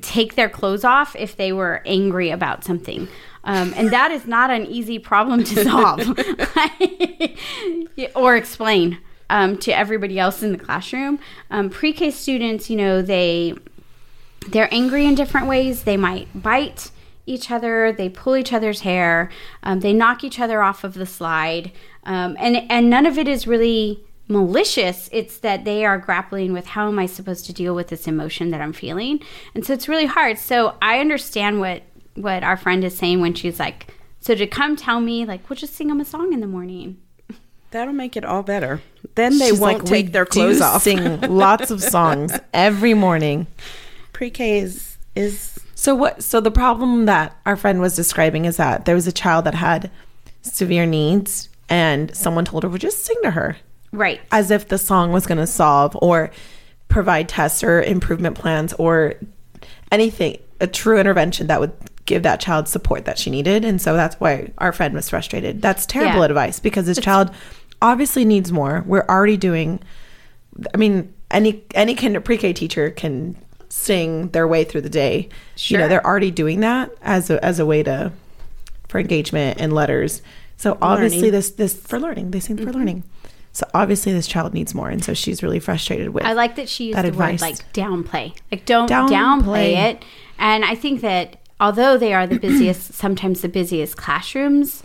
[0.00, 3.08] take their clothes off if they were angry about something.
[3.44, 6.00] Um, and that is not an easy problem to solve
[8.14, 8.98] or explain
[9.30, 11.18] um, to everybody else in the classroom.
[11.50, 13.54] Um, pre-K students, you know, they
[14.48, 15.84] they're angry in different ways.
[15.84, 16.90] They might bite
[17.28, 17.92] each other.
[17.92, 19.30] They pull each other's hair.
[19.62, 21.72] Um, they knock each other off of the slide.
[22.04, 25.08] Um, and and none of it is really malicious.
[25.12, 28.50] It's that they are grappling with how am I supposed to deal with this emotion
[28.50, 29.20] that I'm feeling,
[29.54, 30.38] and so it's really hard.
[30.38, 31.82] So I understand what
[32.14, 35.56] what our friend is saying when she's like, so to come tell me like we'll
[35.56, 36.98] just sing them a song in the morning.
[37.70, 38.80] That'll make it all better.
[39.14, 40.82] Then they She's won't like, take their clothes off.
[40.82, 43.46] Sing lots of songs every morning.
[44.12, 46.24] Pre-K is is so what?
[46.24, 49.54] So the problem that our friend was describing is that there was a child that
[49.54, 49.92] had
[50.42, 53.56] severe needs, and someone told her, "Well, just sing to her."
[53.92, 54.20] Right.
[54.32, 56.32] As if the song was going to solve or
[56.88, 59.14] provide tests or improvement plans or
[59.92, 61.72] anything, a true intervention that would
[62.06, 63.64] give that child support that she needed.
[63.64, 65.62] And so that's why our friend was frustrated.
[65.62, 66.24] That's terrible yeah.
[66.24, 67.30] advice because this it's, child
[67.80, 68.82] obviously needs more.
[68.84, 69.78] We're already doing,
[70.74, 73.36] I mean, any any kinder pre-K teacher can
[73.68, 75.28] sing their way through the day.
[75.56, 75.78] Sure.
[75.78, 78.12] You know, they're already doing that as a as a way to
[78.88, 80.22] for engagement and letters.
[80.56, 81.32] So obviously learning.
[81.32, 82.30] this this for learning.
[82.30, 82.72] They sing for mm-hmm.
[82.72, 83.04] learning.
[83.52, 86.24] So obviously this child needs more, and so she's really frustrated with.
[86.24, 87.40] I like that she used that the advice.
[87.40, 89.08] word like downplay, like don't downplay.
[89.10, 90.04] downplay it.
[90.38, 94.82] And I think that although they are the busiest, sometimes the busiest classrooms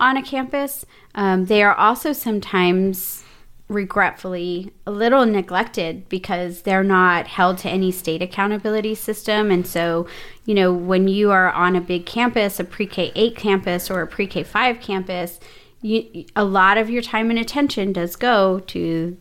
[0.00, 3.22] on a campus, um, they are also sometimes
[3.68, 10.06] regretfully a little neglected because they're not held to any state accountability system and so
[10.44, 14.06] you know when you are on a big campus a pre-k 8 campus or a
[14.06, 15.40] pre-k 5 campus
[15.82, 19.16] you, a lot of your time and attention does go to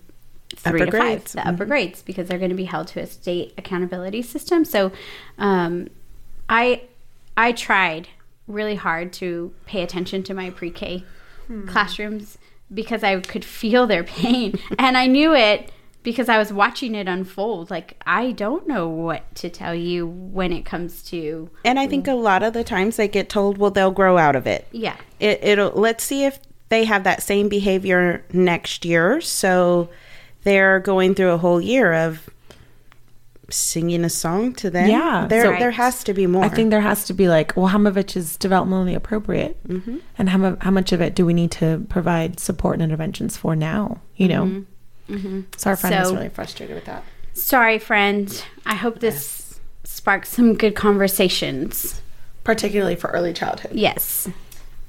[0.55, 1.05] three upper to grades.
[1.05, 1.49] five, the mm-hmm.
[1.49, 4.65] upper grades, because they're going to be held to a state accountability system.
[4.65, 4.91] So,
[5.37, 5.89] um,
[6.49, 6.83] I
[7.35, 8.07] I tried
[8.47, 11.03] really hard to pay attention to my pre-K
[11.47, 11.67] hmm.
[11.67, 12.37] classrooms
[12.73, 15.71] because I could feel their pain, and I knew it
[16.03, 17.69] because I was watching it unfold.
[17.69, 21.49] Like I don't know what to tell you when it comes to.
[21.65, 24.35] And I think a lot of the times they get told, "Well, they'll grow out
[24.35, 24.95] of it." Yeah.
[25.19, 25.71] It, it'll.
[25.71, 29.21] Let's see if they have that same behavior next year.
[29.21, 29.89] So
[30.43, 32.29] they're going through a whole year of
[33.49, 34.89] singing a song to them.
[34.89, 36.43] Yeah, there so there has to be more.
[36.43, 39.61] I think there has to be like, well, how much of it is developmentally appropriate,
[39.67, 39.97] mm-hmm.
[40.17, 43.55] and how how much of it do we need to provide support and interventions for
[43.55, 44.01] now?
[44.15, 44.45] You know.
[44.45, 45.15] Mm-hmm.
[45.15, 45.41] Mm-hmm.
[45.57, 47.03] So our friend so, is really frustrated with that.
[47.33, 48.43] Sorry, friend.
[48.65, 49.59] I hope this yes.
[49.83, 52.01] sparks some good conversations,
[52.43, 53.73] particularly for early childhood.
[53.75, 54.27] Yes.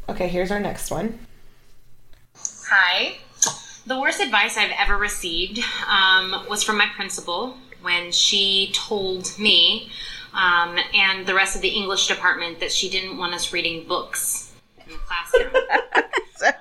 [0.09, 1.19] Okay, here's our next one.
[2.69, 3.19] Hi.
[3.87, 9.89] The worst advice I've ever received um, was from my principal when she told me
[10.35, 14.53] um, and the rest of the English department that she didn't want us reading books
[14.85, 15.53] in the classroom.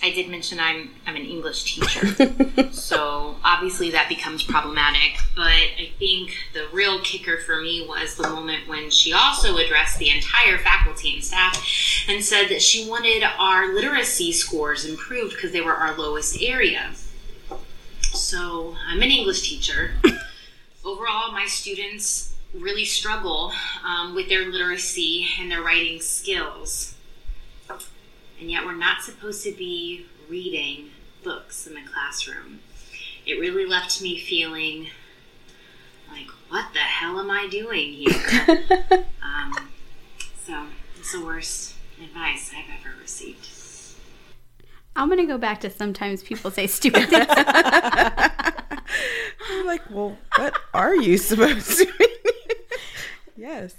[0.00, 5.18] I did mention I'm I'm an English teacher, so obviously that becomes problematic.
[5.34, 9.98] But I think the real kicker for me was the moment when she also addressed
[9.98, 11.60] the entire faculty and staff
[12.06, 16.94] and said that she wanted our literacy scores improved because they were our lowest area.
[18.14, 19.92] So I'm an English teacher.
[20.84, 23.52] Overall, my students really struggle
[23.84, 26.94] um, with their literacy and their writing skills
[28.40, 30.90] and yet we're not supposed to be reading
[31.22, 32.60] books in the classroom.
[33.26, 34.88] It really left me feeling
[36.10, 38.64] like, what the hell am I doing here?
[39.22, 39.68] um,
[40.44, 40.66] so
[40.98, 43.47] it's the worst advice I've ever received.
[44.98, 47.26] I'm gonna go back to sometimes people say stupid things.
[49.50, 52.08] I'm like, well, what are you supposed to mean?
[53.36, 53.74] yes.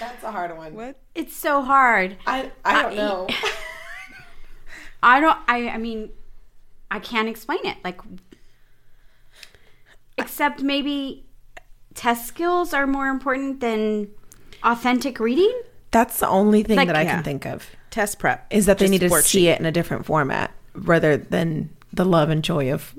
[0.00, 0.74] That's a hard one.
[0.74, 0.98] What?
[1.14, 2.16] it's so hard.
[2.26, 3.28] I I don't know.
[5.02, 5.38] I don't.
[5.46, 5.68] I.
[5.68, 6.10] I mean,
[6.90, 7.76] I can't explain it.
[7.84, 8.00] Like,
[10.18, 11.24] except maybe
[11.94, 14.08] test skills are more important than
[14.64, 15.52] authentic reading.
[15.92, 17.14] That's the only thing Like, that I yeah.
[17.14, 19.22] can think of Test prep is that they need to worksheet.
[19.22, 22.98] see it in a different format rather than the love and joy of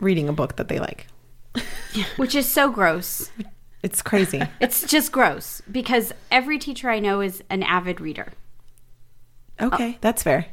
[0.00, 1.06] reading a book that they like.
[2.16, 3.30] which is so gross.
[3.82, 4.40] It's crazy.
[4.60, 8.32] It's just gross because every teacher I know is an avid reader.
[9.60, 9.98] Okay, oh.
[10.00, 10.46] that's fair.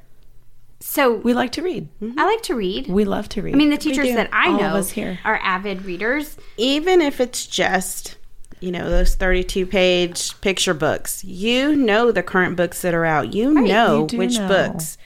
[0.79, 1.87] So We like to read.
[2.17, 2.87] I like to read.
[2.87, 3.55] We love to read.
[3.55, 5.19] I mean, the teachers that I All of know us here.
[5.25, 6.37] are avid readers.
[6.57, 8.15] even if it's just
[8.59, 13.31] you know those 32 page picture books you know the current books that are out
[13.31, 14.47] you know You which know.
[14.47, 14.97] books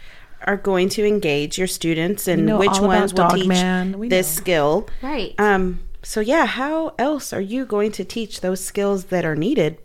[0.48, 4.00] are going to engage your students and which ones will teach Dogman.
[4.00, 4.42] We this know.
[4.42, 5.34] skill Right.
[5.40, 9.78] um so yeah how else are you going to teach those skills that are needed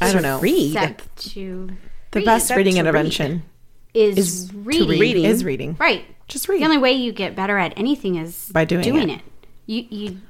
[0.00, 0.40] I don't know.
[0.40, 1.68] read to
[2.10, 3.42] The read best Except reading to intervention
[3.94, 4.88] is, is to reading.
[5.00, 5.16] read.
[5.16, 5.76] Is reading.
[5.78, 6.04] Right.
[6.28, 6.60] Just read.
[6.60, 9.16] The only way you get better at anything is By doing doing it.
[9.20, 9.22] it.
[9.66, 10.20] You you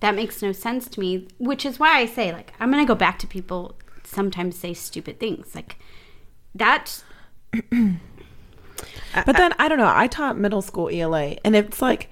[0.00, 2.88] that makes no sense to me, which is why I say like I'm going to
[2.88, 3.74] go back to people
[4.04, 5.54] sometimes say stupid things.
[5.54, 5.76] Like
[6.54, 7.02] that
[9.24, 9.92] But then I don't know.
[9.92, 12.10] I taught middle school ELA, and it's like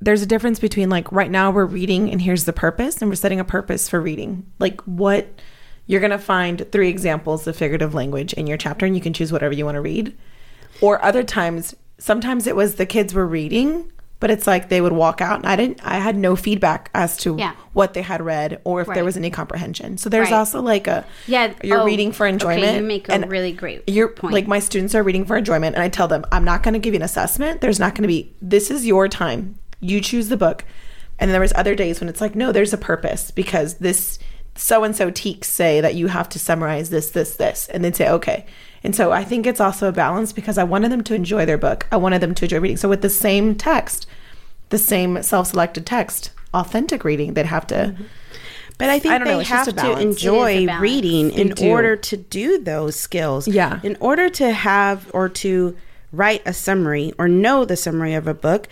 [0.00, 3.16] there's a difference between like right now we're reading, and here's the purpose, and we're
[3.16, 4.46] setting a purpose for reading.
[4.58, 5.28] Like what
[5.86, 9.32] you're gonna find three examples of figurative language in your chapter, and you can choose
[9.32, 10.16] whatever you want to read.
[10.80, 13.90] Or other times, sometimes it was the kids were reading,
[14.24, 15.80] but it's like they would walk out, and I didn't.
[15.84, 17.52] I had no feedback as to Yeah.
[17.74, 19.98] what they had read or if there was any comprehension.
[19.98, 20.38] So there's Right.
[20.38, 22.76] also like a Yeah, you're oh, reading for okay, enjoyment.
[22.76, 24.32] you make a really great you're point.
[24.32, 26.78] like my students are reading for enjoyment and i tell them i'm not going to
[26.80, 30.28] give you an assessment there's not going to be this is your time you choose
[30.30, 30.64] the book
[31.18, 34.18] and then there was other days when it's like no there's a purpose because this
[34.56, 37.92] so and so TEKS say that you have to summarize this this this and then
[37.92, 38.46] say okay
[38.84, 41.58] and so i think it's also a balance because i wanted them to enjoy their
[41.58, 44.06] book i wanted them to enjoy reading so with the same text
[44.68, 48.04] the same self-selected text authentic reading they'd have to mm-hmm.
[48.76, 50.00] But I think I know, they just have to balance.
[50.00, 51.70] It is enjoy reading They in do.
[51.70, 53.46] order to do those skills.
[53.46, 53.78] Yeah.
[53.82, 55.76] In order to have or to
[56.12, 58.66] write a summary or know the summary of a book,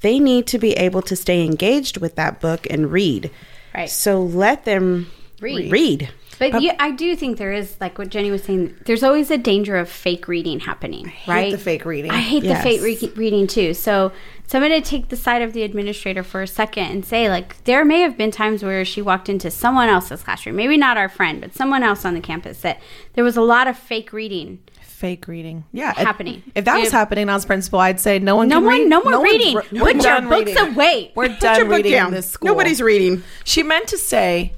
[0.00, 3.30] they need to be able to stay engaged with that book and read.
[3.74, 3.90] Right.
[3.90, 5.10] So let them
[5.40, 5.72] Read.
[5.72, 6.10] read.
[6.38, 9.38] But yeah, I do think there is, like what Jenny was saying, there's always a
[9.38, 11.50] danger of fake reading happening, right?
[11.52, 12.10] the fake reading.
[12.10, 12.62] I hate Yes.
[12.62, 13.74] the fake re- reading too.
[13.74, 14.12] So,
[14.46, 17.28] so I'm going to take the side of the administrator for a second and say,
[17.28, 20.96] like, there may have been times where she walked into someone else's classroom, maybe not
[20.96, 22.80] our friend, but someone else on the campus, that
[23.14, 24.60] there was a lot of fake reading.
[24.80, 26.42] fake reading yeah Happening.
[26.56, 28.88] if, that was If- happening as principal i'd say no one No can one, read
[28.88, 29.54] no more one's reading.
[29.54, 29.72] re- Put
[30.02, 30.58] your books reading.
[30.74, 31.12] away.
[31.14, 32.08] we're Put done reading down.
[32.08, 33.22] in this school Nobody's reading.
[33.44, 34.54] she meant to say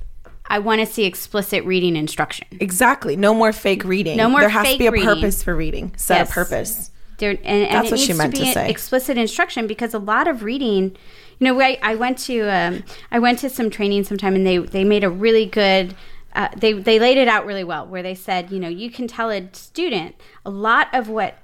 [0.50, 2.46] I want to see explicit reading instruction.
[2.60, 5.08] exactly no more fake reading No more there has to be a reading.
[5.08, 6.30] purpose for reading set Yes.
[6.30, 8.68] a purpose There, and, and That's it what needs she meant to to say.
[8.70, 10.96] explicit instruction because a lot of reading,
[11.38, 14.58] you know, I, I went to um, I went to some training sometime and they
[14.58, 15.94] they made a really good.
[16.34, 19.08] Uh, they they laid it out really well where they said you know you can
[19.08, 20.14] tell a student
[20.46, 21.38] a lot of what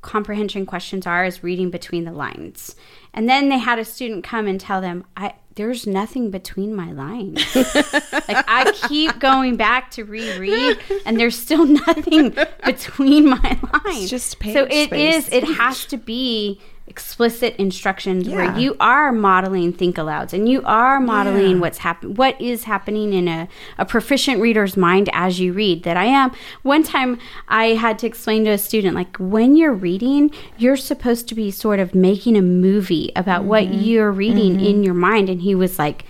[0.00, 2.74] comprehension questions are is reading between the lines
[3.14, 6.92] and then they had a student come and tell them i there's nothing between my
[6.92, 12.34] lines like i keep going back to reread and there's still nothing
[12.64, 15.26] between my lines just page so it space.
[15.26, 18.36] is it has to be explicit instructions Yeah.
[18.36, 23.12] where you are modeling think alouds and you are modeling what's happen what is happening
[23.12, 27.18] in a, a proficient reader's mind as you read that i am one time
[27.48, 31.50] i had to explain to a student like when you're reading you're supposed to be
[31.50, 33.80] sort of making a movie about what Mm-hmm.
[33.80, 36.04] you're reading in your mind and he was like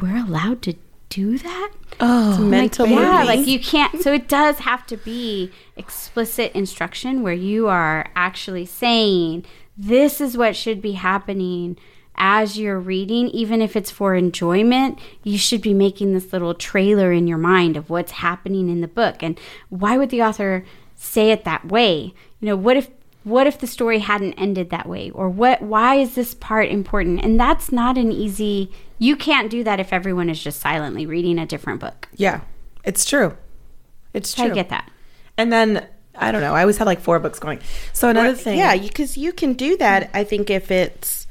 [0.00, 0.74] we're allowed to
[1.08, 1.70] do that
[2.00, 4.02] oh mental like, yeah, like you can't.
[4.02, 9.46] So it does have to be explicit instruction where you are actually saying
[9.78, 11.78] this is what should be happening
[12.16, 14.98] as you're reading, even if it's for enjoyment.
[15.22, 18.88] You should be making this little trailer in your mind of what's happening in the
[18.88, 20.64] book, and why would the author
[20.96, 22.12] say it that way?
[22.40, 22.90] You know, what if
[23.24, 27.22] what if the story hadn't ended that way or what why is this part important
[27.22, 31.38] and that's not an easy you can't do that if everyone is just silently reading
[31.38, 32.40] a different book yeah
[32.84, 33.36] it's true
[34.14, 34.90] it's true I get that.
[35.36, 35.86] and then
[36.20, 37.58] i don't know i always had like four books going
[37.92, 40.10] so another thing Yeah, because you, can do that.
[40.14, 41.26] I think if it's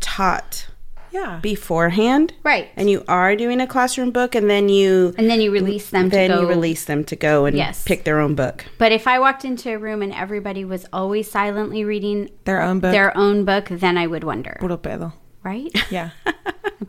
[0.00, 0.66] taught
[1.10, 1.38] Yeah.
[1.42, 2.68] beforehand, Right.
[2.76, 6.10] And you are doing a classroom book, and then you And then you release them
[6.10, 6.40] to then go.
[6.42, 7.84] you release them to go and Yes.
[7.84, 8.64] pick their own book.
[8.78, 12.80] But if I walked into a room and everybody was always silently reading Their own
[12.80, 12.92] book.
[12.92, 15.12] their own book, then I would wonder, Puro pedo.
[15.44, 15.70] right?
[15.90, 16.10] Yeah.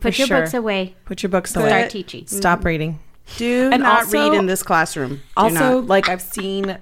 [0.14, 0.40] For your sure.
[0.40, 0.94] books away.
[1.04, 1.68] Put your books away.
[1.68, 2.26] Start teaching.
[2.26, 2.68] Stop mm-hmm.
[2.68, 2.98] reading.
[3.38, 5.16] Do And not also- read in this classroom.
[5.16, 5.86] Do also not.
[5.86, 6.78] like i've seen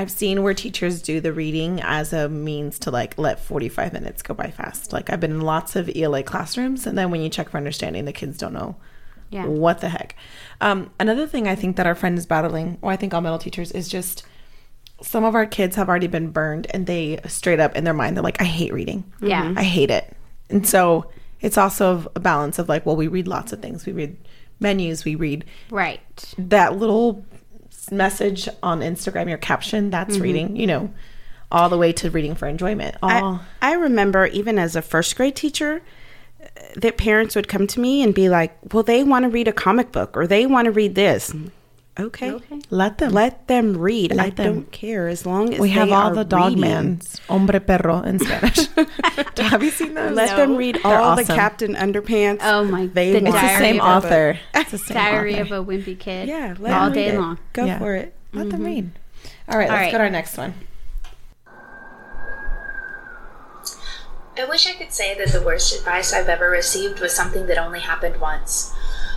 [0.00, 4.22] i've seen where teachers do the reading as a means to like let 45 minutes
[4.22, 7.28] go by fast like i've been in lots of ela classrooms and then when you
[7.28, 8.76] check for understanding the kids don't know
[9.30, 9.46] Yeah.
[9.46, 10.16] what the heck
[10.60, 13.38] um, another thing i think that our friend is battling or i think all middle
[13.38, 14.24] teachers is just
[15.02, 18.16] some of our kids have already been burned and they straight up in their mind
[18.16, 19.52] they're like i hate reading Yeah.
[19.56, 20.16] i hate it
[20.50, 23.92] and so it's also a balance of like well we read lots of things we
[23.92, 24.16] read
[24.60, 26.00] menus we read Right.
[26.36, 27.24] that little
[27.92, 30.22] message on Instagram, your caption, that's Mm-hmm.
[30.22, 30.90] reading, you know,
[31.52, 32.96] all the way to reading for enjoyment.
[33.02, 35.82] All I, I remember even as a first grade teacher
[36.76, 39.52] that parents would come to me and be like, "Well, they want to read a
[39.52, 41.34] comic book or they want to read this."
[41.98, 42.30] Okay.
[42.70, 43.10] let them.
[43.12, 44.14] Let them read.
[44.14, 44.54] Let I them.
[44.54, 48.00] don't care as long as we have they all are the dog mans, hombre perro
[48.02, 48.68] in Spanish.
[49.36, 50.12] have you seen those?
[50.16, 51.24] Let them read They're all the.
[51.24, 52.38] Captain Underpants.
[52.42, 54.38] Oh my- They the want It's the same of a- author.
[54.54, 55.56] It's the same Diary author.
[55.56, 56.28] of a Wimpy Kid.
[56.28, 57.20] Yeah, let all them day read it.
[57.20, 57.38] long.
[57.52, 57.78] Go Yeah.
[57.78, 58.14] for it.
[58.32, 58.66] Let them mm-hmm.
[58.66, 58.90] read.
[59.48, 59.92] All right, All let's right.
[59.92, 60.54] go to our next one.
[64.38, 67.58] I wish I could say that the worst advice I've ever received was something that
[67.58, 68.72] only happened once.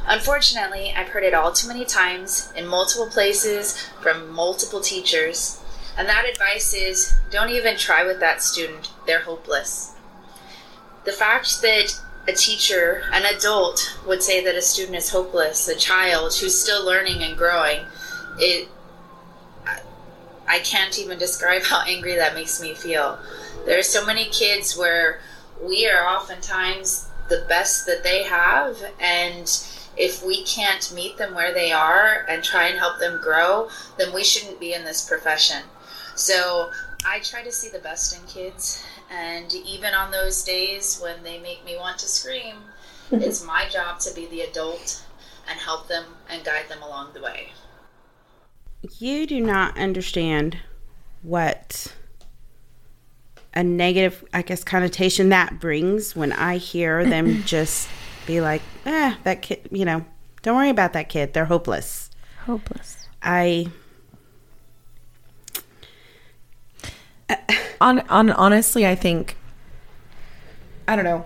[0.05, 5.61] Unfortunately, I've heard it all too many times in multiple places from multiple teachers.
[5.97, 9.93] And that advice is don't even try with that student, they're hopeless.
[11.05, 15.75] The fact that a teacher, an adult, would say that a student is hopeless, a
[15.75, 17.85] child who's still learning and growing,
[18.39, 18.69] it
[20.47, 23.19] I can't even describe how angry that makes me feel.
[23.65, 25.19] There are so many kids where
[25.61, 29.47] we are oftentimes the best that they have, and
[29.97, 34.13] if we can't meet them where they are and try and help them grow, then
[34.13, 35.63] we shouldn't be in this profession.
[36.15, 36.71] So
[37.05, 41.39] I try to see the best in kids, and even on those days when they
[41.39, 42.55] make me want to scream,
[43.11, 45.03] it's my job to be the adult
[45.49, 47.49] and help them and guide them along the way.
[48.97, 50.57] You do not understand
[51.21, 51.93] what
[53.53, 57.87] a negative, I guess, connotation that brings when I hear them just
[58.25, 60.05] be like, eh, that kid, you know,
[60.41, 61.33] don't worry about that kid.
[61.33, 62.09] They're hopeless.
[62.45, 63.07] Hopeless.
[63.21, 63.67] I,
[67.81, 69.35] On, on honestly, I think
[70.87, 71.25] I don't know.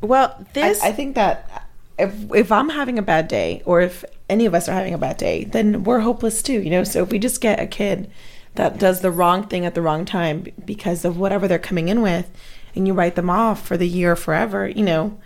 [0.00, 4.04] well, I, this, I think that if if I'm having a bad day, or if
[4.28, 6.60] any of us are having a bad day, then we're hopeless too.
[6.60, 6.84] You know.
[6.84, 8.10] So if we just get a kid
[8.54, 12.02] that does the wrong thing at the wrong time because of whatever they're coming in
[12.02, 12.30] with,
[12.74, 15.18] and you write them off for the year forever, you know.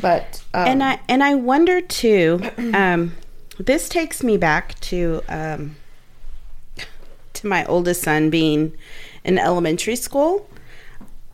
[0.00, 2.40] But um, and I and I wonder too.
[2.74, 3.16] Um,
[3.58, 5.76] this takes me back to um,
[7.34, 8.72] to my oldest son being
[9.24, 10.48] in elementary school,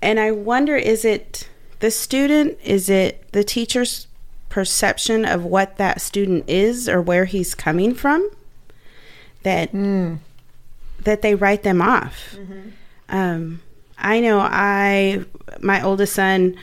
[0.02, 1.48] and I wonder: is it
[1.80, 2.58] the student?
[2.64, 4.06] Is it the teacher's
[4.48, 8.28] perception of what that student is or where he's coming from?
[9.42, 9.72] That
[11.04, 12.36] that they write them off.
[13.08, 13.62] Um,
[13.98, 15.24] I know I
[15.60, 16.56] my oldest son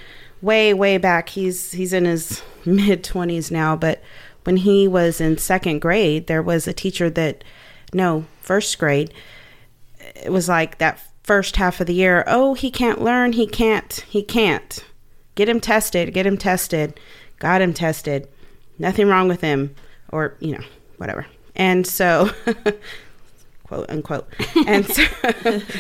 [0.43, 1.29] way way back.
[1.29, 4.01] He's he's in his mid 20s now but
[4.43, 7.43] when he was in second grade there was a teacher that
[7.93, 9.13] no first grade
[10.15, 14.05] it was like that first half of the year oh he can't learn he can't
[14.09, 14.83] he can't.
[15.35, 16.99] Get him tested get him tested.
[17.39, 18.27] Got him tested.
[18.79, 19.75] Nothing wrong with him
[20.09, 20.63] or you know
[20.97, 21.25] whatever.
[21.55, 22.29] And so
[23.73, 24.27] quote unquote.
[24.67, 25.03] And so,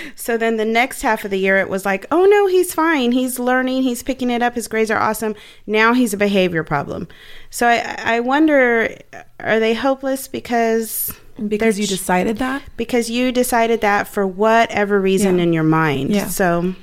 [0.15, 3.11] so then the next half of the year, it was like, oh no, he's fine.
[3.11, 3.83] He's learning.
[3.83, 4.55] He's picking it up.
[4.55, 5.35] His grades are awesome.
[5.67, 7.07] Now he's a behavior problem.
[7.49, 8.97] So I, I wonder,
[9.39, 11.13] are they hopeless because
[11.47, 12.61] because you decided that.
[12.77, 15.43] because you decided that for whatever reason Yeah.
[15.43, 16.11] in your mind?
[16.11, 16.27] Yeah.
[16.27, 16.75] So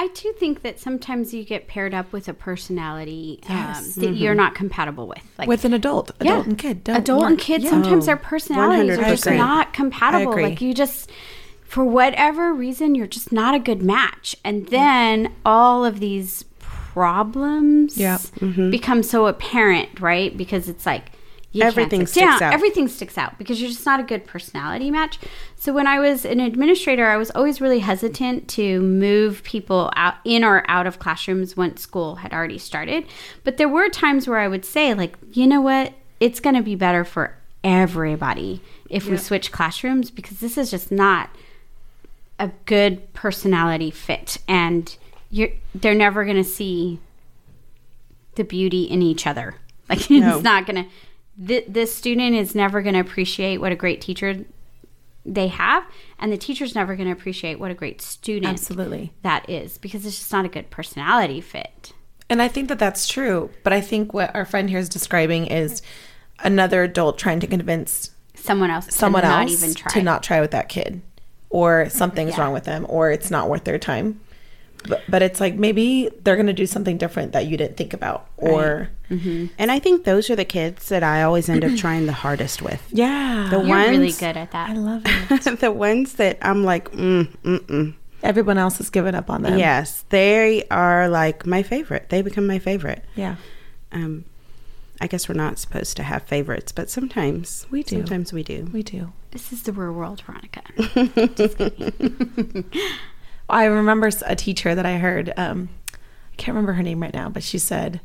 [0.00, 3.96] I do think that sometimes you get paired up with a personality Yes.
[3.98, 5.18] um, that you're not compatible with.
[5.36, 7.30] Like with an adult, adult and kid, don't adult work.
[7.30, 7.62] and kid.
[7.64, 7.70] Yeah.
[7.70, 10.40] Sometimes Oh, their personalities are just not compatible.
[10.40, 11.10] Like you just,
[11.64, 14.36] for whatever reason, you're just not a good match.
[14.44, 18.18] And then all of these problems Yeah.
[18.70, 20.36] become so apparent, right?
[20.36, 21.06] Because it's like
[21.58, 22.54] you Everything sticks out.
[22.54, 25.18] Everything sticks out because you're just not a good personality match.
[25.56, 30.14] So when I was an administrator, I was always really hesitant to move people out
[30.24, 33.06] in or out of classrooms once school had already started.
[33.44, 36.62] But there were times where I would say, like, you know what, it's going to
[36.62, 37.34] be better for
[37.64, 41.30] everybody if we switch classrooms because this is just not
[42.38, 44.96] a good personality fit, and
[45.30, 47.00] you're they're never going to see
[48.36, 49.56] the beauty in each other.
[49.90, 50.36] Like No.
[50.36, 50.86] it's not gonna.
[51.46, 54.44] Th- this student is never gonna appreciate what a great teacher
[55.24, 55.84] they have,
[56.18, 59.12] and the teacher's never gonna appreciate what a great student Absolutely.
[59.22, 61.92] that is because it's just not a good personality fit.
[62.30, 63.50] And I think that that's true.
[63.62, 65.80] But I think what our friend here is describing is
[66.40, 70.22] another adult trying to convince Someone else, to someone not else even try to not
[70.22, 71.02] try with that kid,
[71.50, 72.42] or something's Yeah.
[72.44, 74.20] wrong with them, or it's not worth their time.
[74.86, 77.92] But, but it's like maybe they're going to do something different that you didn't think
[77.92, 82.06] about, or And I think those are the kids that I always end up trying
[82.06, 82.82] the hardest with.
[82.92, 84.70] yeah, The You're ones, really good at that.
[84.70, 85.60] I love it.
[85.60, 87.94] the ones that I'm like, mm, mm, mm.
[88.22, 89.58] Everyone else has given up on them.
[89.58, 92.08] Yes, they are like my favorite.
[92.08, 93.04] They become my favorite.
[93.14, 93.36] yeah.
[93.92, 94.24] Um,
[95.00, 97.98] I guess we're not supposed to have favorites, but sometimes We do.
[97.98, 98.68] Sometimes we do.
[98.72, 99.12] We do.
[99.30, 100.62] This is the real world, Veronica.
[103.48, 105.32] I remember a teacher that I heard.
[105.36, 108.00] Um, I can't remember her name right now, but she said,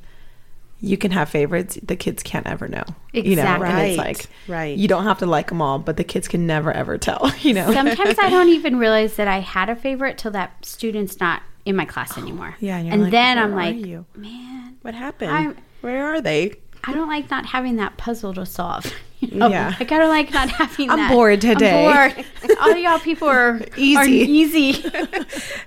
[0.82, 1.78] "You can have favorites.
[1.84, 2.84] The kids can't ever know."
[3.14, 3.68] You know, Exactly.
[3.70, 4.78] and it's like, right.
[4.78, 7.32] You don't have to like them all, but the kids can never ever tell.
[7.42, 7.72] You know.
[7.72, 11.76] Sometimes I don't even realize that I had a favorite till that student's not in
[11.76, 12.56] my class anymore.
[12.60, 15.32] Yeah, and you're and like, then "Where I'm like, you?" man, What happened?
[15.32, 16.54] I'm- Where are they?
[16.86, 18.86] I don't like not having that puzzle to solve.
[19.32, 19.48] You know?
[19.48, 19.76] Yeah.
[19.80, 21.12] I don't like not having I'm that.
[21.12, 21.88] bored today.
[21.88, 22.26] I'm bored.
[22.62, 23.98] All y'all people are Easy.
[23.98, 24.86] Are easy.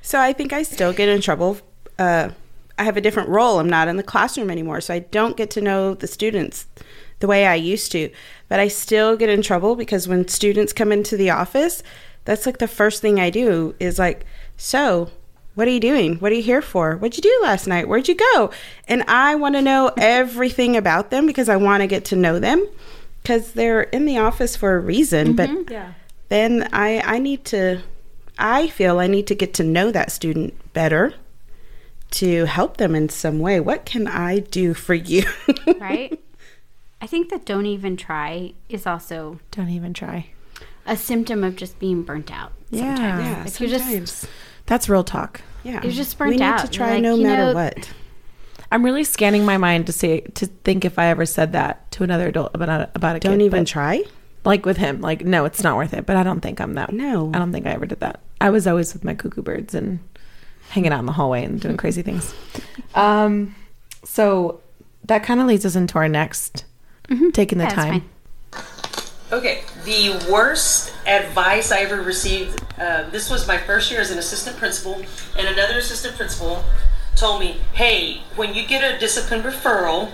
[0.02, 1.58] So I think I still get in trouble.
[1.98, 2.30] Uh,
[2.78, 3.58] I have a different role.
[3.58, 6.66] I'm not in the classroom anymore, so I don't get to know the students
[7.20, 8.10] the way I used to.
[8.48, 11.82] But I still get in trouble because when students come into the office,
[12.26, 14.26] that's like the first thing I do is like,
[14.56, 15.10] so.
[15.54, 16.16] What are you doing?
[16.16, 16.96] What are you here for?
[16.98, 17.88] What'd you do last night?
[17.88, 18.50] Where'd you go?
[18.88, 22.38] And I want to know everything about them because I want to get to know
[22.38, 22.68] them
[23.26, 25.34] because they're in the office for a reason.
[25.34, 25.90] But mm-hmm.
[26.28, 27.82] then I, I need to,
[28.38, 31.12] I feel I need to get to know that student better
[32.12, 33.58] to help them in some way.
[33.58, 35.24] What can I do for you?
[35.80, 36.22] right?
[37.00, 40.30] I think that don't even try is also don't even try.
[40.86, 42.52] a symptom of just being burnt out.
[42.70, 42.94] Yeah.
[42.94, 43.24] sometimes.
[43.24, 44.28] Yeah, Like you're just.
[44.66, 45.40] That's real talk.
[45.64, 45.82] yeah.
[45.82, 46.58] You're just we burnt need out.
[46.58, 47.92] to You're try like, no matter know, what.
[48.70, 52.04] I'm really scanning my mind to say to think if I ever said that to
[52.04, 54.02] another adult about about a Don't kid, even but, try.
[54.44, 55.00] like with him.
[55.00, 56.06] Like no, it's not worth it.
[56.06, 56.92] But I don't think I'm that.
[56.92, 57.30] No.
[57.34, 58.20] I don't think I ever did that.
[58.40, 59.98] I was always with my cuckoo birds and
[60.70, 62.34] hanging out in the hallway and doing crazy things.
[62.94, 63.54] Um,
[64.04, 64.60] so
[65.04, 66.64] that kind of leads us into our next
[67.32, 68.10] taking the Yeah, time.
[69.32, 72.62] Okay, the worst advice I ever received.
[72.78, 74.94] Uh, this was my first year as an assistant principal,
[75.36, 76.64] and another assistant principal
[77.16, 80.10] told me, "Hey, when you get a discipline referral,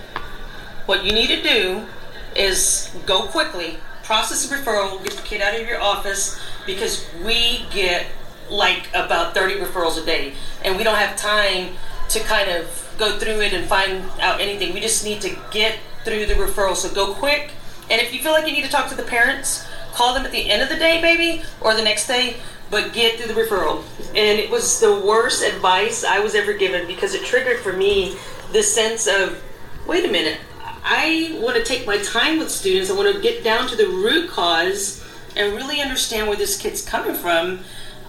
[0.87, 1.87] what you need to do
[2.35, 7.67] is go quickly, process the referral, get the kid out of your office, because we
[7.71, 8.07] get
[8.49, 10.35] like about 30 referrals a day,
[10.65, 11.71] and we don't have time
[12.09, 14.75] to kind of go through it and find out anything.
[14.75, 16.77] We just need to get through the referral.
[16.77, 17.53] So go quick.
[17.91, 20.33] And if you feel like you need to talk to the parents, call them at
[20.33, 22.37] the end of the day, maybe, or the next day,
[22.73, 23.85] but get through the referral.
[24.17, 28.17] And it was the worst advice I was ever given because it triggered for me
[28.51, 29.41] this sense of,
[29.87, 30.41] wait a minute,
[30.83, 32.91] I want to take my time with students.
[32.91, 35.05] I want to get down to the root cause
[35.37, 37.61] and really understand where this kid's coming from.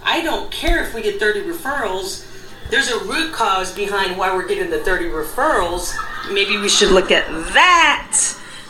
[0.02, 2.26] I don't care if we get 30 referrals.
[2.70, 5.94] There's a root cause behind why we're getting the 30 referrals.
[6.32, 8.18] Maybe we should look at that,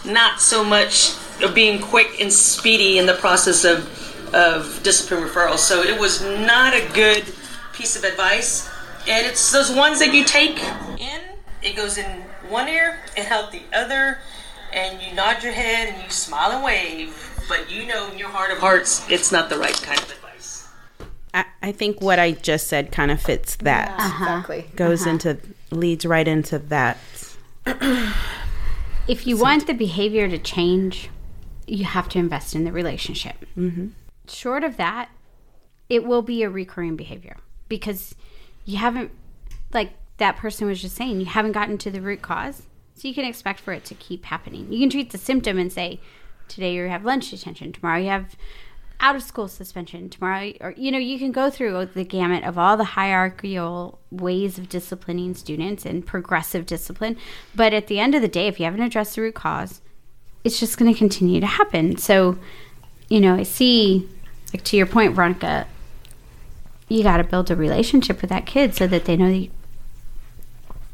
[0.05, 1.14] not so much
[1.55, 3.88] being quick and speedy in the process of,
[4.35, 5.59] of discipline referrals.
[5.59, 7.24] So it was not a good
[7.72, 8.68] piece of advice.
[9.09, 10.59] And it's those ones that you take
[10.99, 11.20] in,
[11.62, 14.18] it goes in one ear and out the other,
[14.72, 18.28] and you nod your head and you smile and wave, but you know in your
[18.28, 20.68] heart of hearts it's not the right kind of advice.
[21.32, 23.95] I, I think what I just said kind of fits that.
[23.95, 24.66] Exactly.
[24.74, 25.39] Goes into,
[25.70, 26.99] leads right into that.
[29.07, 31.11] If you want the behavior to change,
[31.66, 33.37] you have to invest in the relationship.
[33.57, 33.89] Mm-hmm.
[34.29, 35.11] Short of that,
[35.89, 37.37] it will be a recurring behavior
[37.68, 38.14] because
[38.64, 39.11] you haven't,
[39.72, 42.62] like that person was just saying, you haven't gotten to the root cause.
[42.95, 44.72] So you can expect for it to keep happening.
[44.72, 46.01] You can treat the symptom and say,
[46.49, 48.37] today you have lunch detention, tomorrow you have
[49.01, 52.57] out of school suspension, tomorrow, or you know, you can go through the gamut of
[52.57, 57.16] all the hierarchical ways of disciplining students and progressive discipline.
[57.55, 59.81] But at the end of the day, if you haven't addressed the root cause,
[60.45, 61.97] it's just going to continue to happen.
[61.97, 62.39] So,
[63.09, 64.09] you know, I see,
[64.55, 65.67] like to your point, Veronica,
[66.89, 69.51] you got to build a relationship with that kid so that they know that you,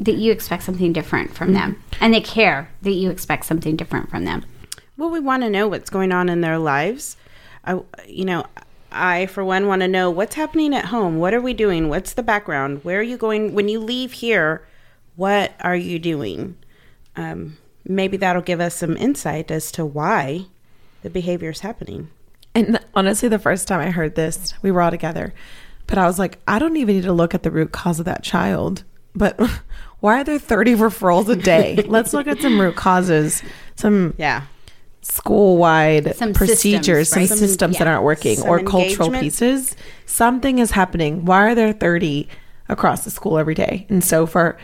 [0.01, 4.11] that you expect something different from them and they care that you expect something different
[4.11, 4.45] from them.
[4.97, 7.17] Well, we want to know what's going on in their lives.
[7.65, 8.47] I, you know,
[8.91, 11.19] I for one want to know what's happening at home.
[11.19, 11.89] What are we doing?
[11.89, 12.83] What's the background?
[12.83, 14.67] Where are you going when you leave here?
[15.17, 16.57] What are you doing?
[17.17, 20.47] um, maybe that'll give us some insight as to why
[21.03, 22.09] the behavior is happening.
[22.55, 25.33] And honestly, the first time I heard this, we were all together.
[25.87, 28.05] But I was like, I don't even need to look at the root cause of
[28.07, 28.85] that child.
[29.15, 29.41] But
[30.01, 31.77] why are there 30 referrals a day?
[31.87, 33.43] Let's look at some root causes,
[33.77, 34.45] some yeah,
[35.03, 37.29] school wide procedures, systems, right?
[37.29, 39.77] some Some- systems that aren't working, Some or cultural pieces.
[40.07, 41.25] Something is happening.
[41.25, 42.29] Why are there 30
[42.69, 43.87] across the school every day?
[43.89, 44.59] And so for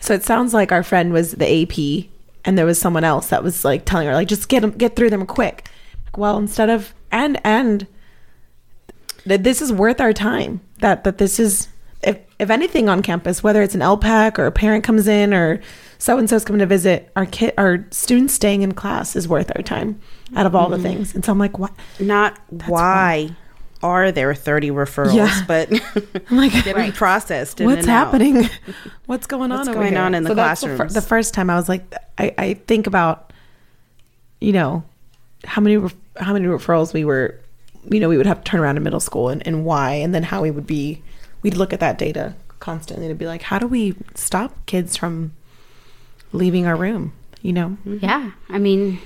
[0.00, 2.10] so it sounds like our friend was the AP
[2.44, 4.96] and there was someone else that was like telling her like just get them get
[4.96, 5.68] through them quick.
[6.06, 7.86] Like, well, instead of and and
[9.24, 10.60] that this is worth our time.
[10.78, 11.68] That that this is
[12.02, 15.60] if if anything on campus, whether it's an LPAC or a parent comes in or
[15.98, 19.50] so and so's coming to visit, our kid our students staying in class is worth
[19.56, 20.00] our time
[20.34, 20.82] out of all the Mhm.
[20.82, 21.14] things.
[21.14, 23.34] And so I'm like, what Not why
[23.82, 25.42] are there 30 referrals, Yeah.
[25.48, 25.70] but
[26.30, 27.60] I'm like, getting processed.
[27.60, 28.06] What's and out.
[28.06, 28.48] happening?
[29.06, 29.58] What's going on?
[29.58, 30.02] What's going here?
[30.02, 30.94] on in the So that's the, classrooms?
[30.94, 33.32] fir- the first time I was like, I, I think about,
[34.40, 34.82] you know,
[35.44, 37.38] how many ref- how many referrals we were,
[37.90, 40.14] you know, we would have to turn around in middle school and, and why, and
[40.14, 41.02] then how we would be,
[41.42, 45.32] we'd look at that data constantly to be like, how do we stop kids from
[46.32, 47.12] leaving our room?
[47.42, 47.68] You know?
[47.86, 47.98] Mm-hmm.
[48.04, 48.32] Yeah.
[48.48, 49.00] I mean,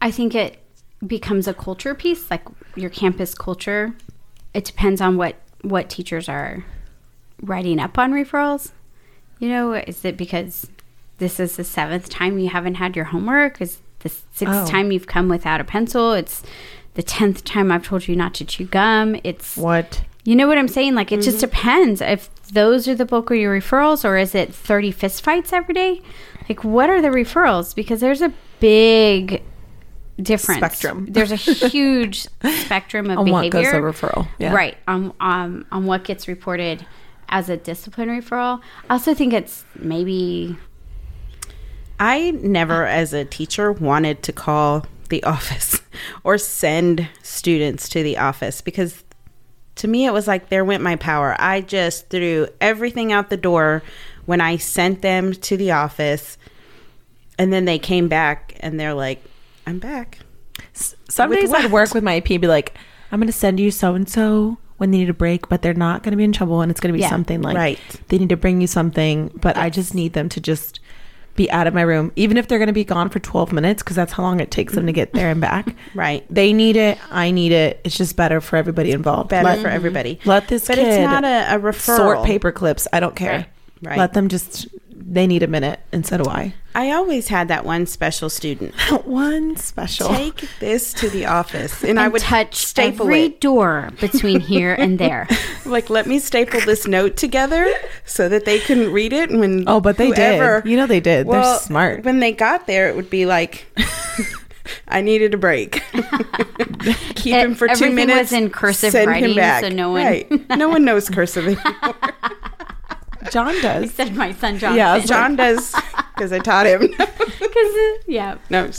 [0.00, 0.62] I think it
[1.06, 2.42] becomes a culture piece, like
[2.76, 3.94] your campus culture.
[4.54, 6.64] It depends on what what teachers are
[7.42, 8.72] writing up on referrals.
[9.38, 10.68] You know, is it because
[11.18, 13.60] this is the seventh time you haven't had your homework?
[13.60, 14.66] Is the sixth Oh.
[14.66, 16.12] time you've come without a pencil?
[16.12, 16.42] It's
[16.94, 19.16] the tenth time I've told you not to chew gum.
[19.24, 20.94] It's what you know what I'm saying?
[20.94, 24.54] Like it just depends if those are the bulk of your referrals, or is it
[24.54, 26.02] 30 fistfights every day?
[26.48, 27.74] Like what are the referrals?
[27.74, 29.42] Because there's a big
[30.20, 30.58] difference.
[30.58, 31.06] Spectrum.
[31.08, 31.36] There's a
[31.68, 32.26] huge
[32.64, 33.80] spectrum of On what behavior.
[33.80, 34.52] goes a referral, yeah.
[34.52, 34.76] Right.
[34.88, 36.84] On um on what gets reported
[37.30, 38.60] as a discipline referral.
[38.90, 40.56] I also think it's maybe
[42.00, 45.80] I never, as a teacher, wanted to call the office
[46.24, 49.04] or send students to the office because
[49.76, 51.36] to me it was like there went my power.
[51.38, 53.82] I just threw everything out the door
[54.26, 56.36] when I sent them to the office.
[57.38, 59.22] And then they came back and they're like,
[59.66, 60.18] I'm back.
[60.74, 62.74] Some With days I'd work with my AP and be like,
[63.10, 65.74] I'm going to send you so and so when they need a break, but they're
[65.74, 66.60] not going to be in trouble.
[66.60, 67.78] And it's going to be Yeah, something like right.
[68.08, 70.80] they need to bring you something, but I just need them to just
[71.38, 73.82] be out of my room, even if they're going to be gone for 12 minutes,
[73.82, 75.74] because that's how long it takes them to get there and back.
[75.94, 76.24] Right.
[76.28, 76.98] They need it.
[77.10, 77.80] I need it.
[77.82, 79.30] It's just better for everybody involved.
[79.30, 80.20] Better Let- for everybody.
[80.26, 81.96] Let this But kid it's not a, a referral.
[81.96, 82.86] sort paper clips.
[82.92, 83.46] I don't care.
[83.82, 83.98] Right, right.
[83.98, 84.66] Let them just,
[85.10, 86.52] they need a minute, and so do I.
[86.74, 88.74] I always had that one special student.
[89.06, 90.08] One special.
[90.08, 93.40] Take this to the office, and, I would touch staple every it.
[93.40, 95.26] door between here and there.
[95.66, 97.70] Like, let me staple this note together
[98.06, 99.30] so that they couldn't read it.
[99.30, 100.70] When Oh, but they whoever- did.
[100.70, 101.26] You know they did.
[101.28, 102.04] They're smart.
[102.04, 103.66] When they got there, it would be like,
[104.88, 105.82] I needed a break.
[107.16, 107.92] Keep him for two minutes.
[107.92, 108.32] Everything was minutes.
[108.32, 109.62] in cursive send writing, him back.
[109.62, 110.48] so no one- Right.
[110.56, 111.94] no one knows cursive anymore.
[113.30, 113.82] John does.
[113.84, 114.76] He said my son John.
[114.76, 115.74] yeah, John does
[116.14, 116.88] because I taught him.
[117.38, 118.70] Because uh, yeah, no,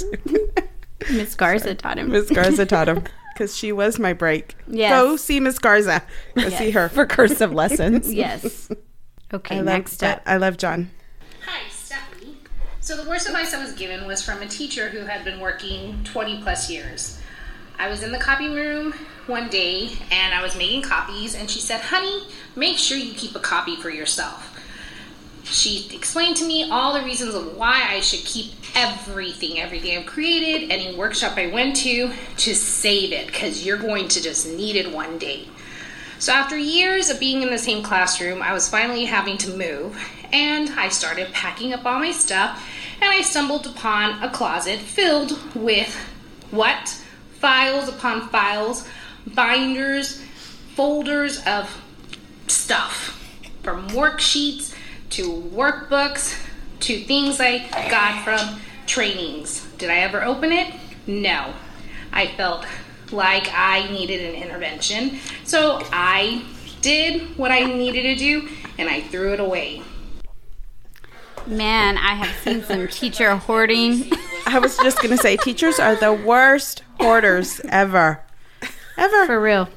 [1.11, 2.11] Miss Garza taught him.
[2.11, 4.55] Miss Garza taught him because she was my break.
[4.67, 4.91] Yes.
[4.91, 6.03] Go see Miss Garza.
[6.35, 6.57] Go Yes.
[6.57, 8.13] see her for cursive lessons.
[8.13, 8.69] Yes.
[9.33, 10.21] Okay, I love, next up.
[10.25, 10.91] I love John.
[11.45, 12.37] Hi, Stephanie.
[12.81, 16.03] So the worst advice I was given was from a teacher who had been working
[16.03, 17.19] 20 plus years.
[17.79, 18.93] I was in the copy room
[19.25, 22.23] one day and I was making copies, and she said, Honey,
[22.53, 24.57] make sure you keep a copy for yourself.
[25.45, 30.05] She explained to me all the reasons of why I should keep everything, everything I've
[30.05, 34.75] created, any workshop I went to, to save it because you're going to just need
[34.75, 35.47] it one day.
[36.19, 39.97] So, after years of being in the same classroom, I was finally having to move,
[40.33, 42.61] and I started packing up all my stuff,
[42.99, 45.95] and I stumbled upon a closet filled with
[46.51, 47.01] what?
[47.39, 48.87] Files upon files,
[49.27, 50.21] binders,
[50.75, 51.81] folders of
[52.47, 53.15] stuff.
[53.63, 54.75] From worksheets
[55.11, 56.37] to workbooks
[56.81, 59.65] to things I got from trainings.
[59.77, 60.73] Did I ever open it?
[61.07, 61.53] No.
[62.11, 62.65] I felt
[63.11, 65.19] like I needed an intervention.
[65.43, 66.43] So I
[66.81, 69.81] did what I needed to do and I threw it away.
[71.47, 74.11] Man, I have seen some teacher hoarding.
[74.45, 78.21] I was just gonna say, teachers are the worst hoarders ever,
[78.97, 79.25] ever.
[79.25, 79.69] For real.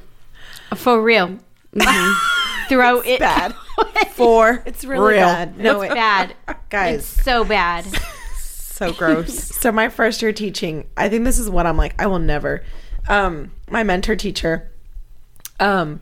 [0.76, 1.38] For real.
[1.74, 2.14] Mhm.
[2.68, 3.54] Throw it bad.
[4.12, 5.26] For It's really real.
[5.26, 5.58] bad.
[5.58, 6.34] No, it's it- bad.
[6.68, 6.98] guys.
[7.00, 7.84] It's so bad.
[8.36, 9.34] so gross.
[9.34, 11.94] so my first year teaching, I think this is what I'm like.
[12.00, 12.62] I will never.
[13.08, 14.70] Um, my mentor teacher.
[15.60, 16.00] Um,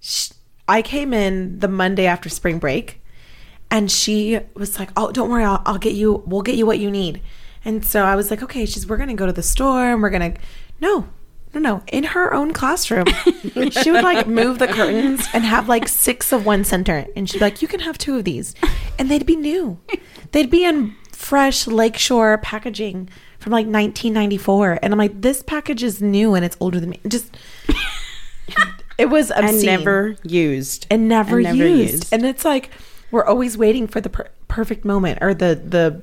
[0.00, 0.30] sh-
[0.68, 3.00] I came in the Monday after spring break,
[3.70, 6.22] And she was like, "Oh, don't worry, I'll, I'll get you.
[6.26, 7.20] We'll get you what you need."
[7.64, 10.10] And so I was like, "Okay." She's, "We're gonna go to the store and we're
[10.10, 10.34] gonna."
[10.80, 11.08] No,
[11.52, 11.82] no, no.
[11.88, 13.06] In her own classroom,
[13.70, 17.38] she would like move the curtains and have like six of one center, and she'd
[17.38, 18.54] be like, "You can have two of these,"
[18.98, 19.78] and they'd be new.
[20.32, 23.08] They'd be in fresh Lakeshore packaging
[23.40, 27.00] from like 1994, and I'm like, "This package is new and it's older than me."
[27.08, 27.36] Just.
[28.98, 30.86] It was And never used.
[30.90, 31.92] and never, And never used.
[31.92, 32.12] used.
[32.14, 32.70] And it's like
[33.10, 36.02] we're always waiting for the per- perfect moment or the the.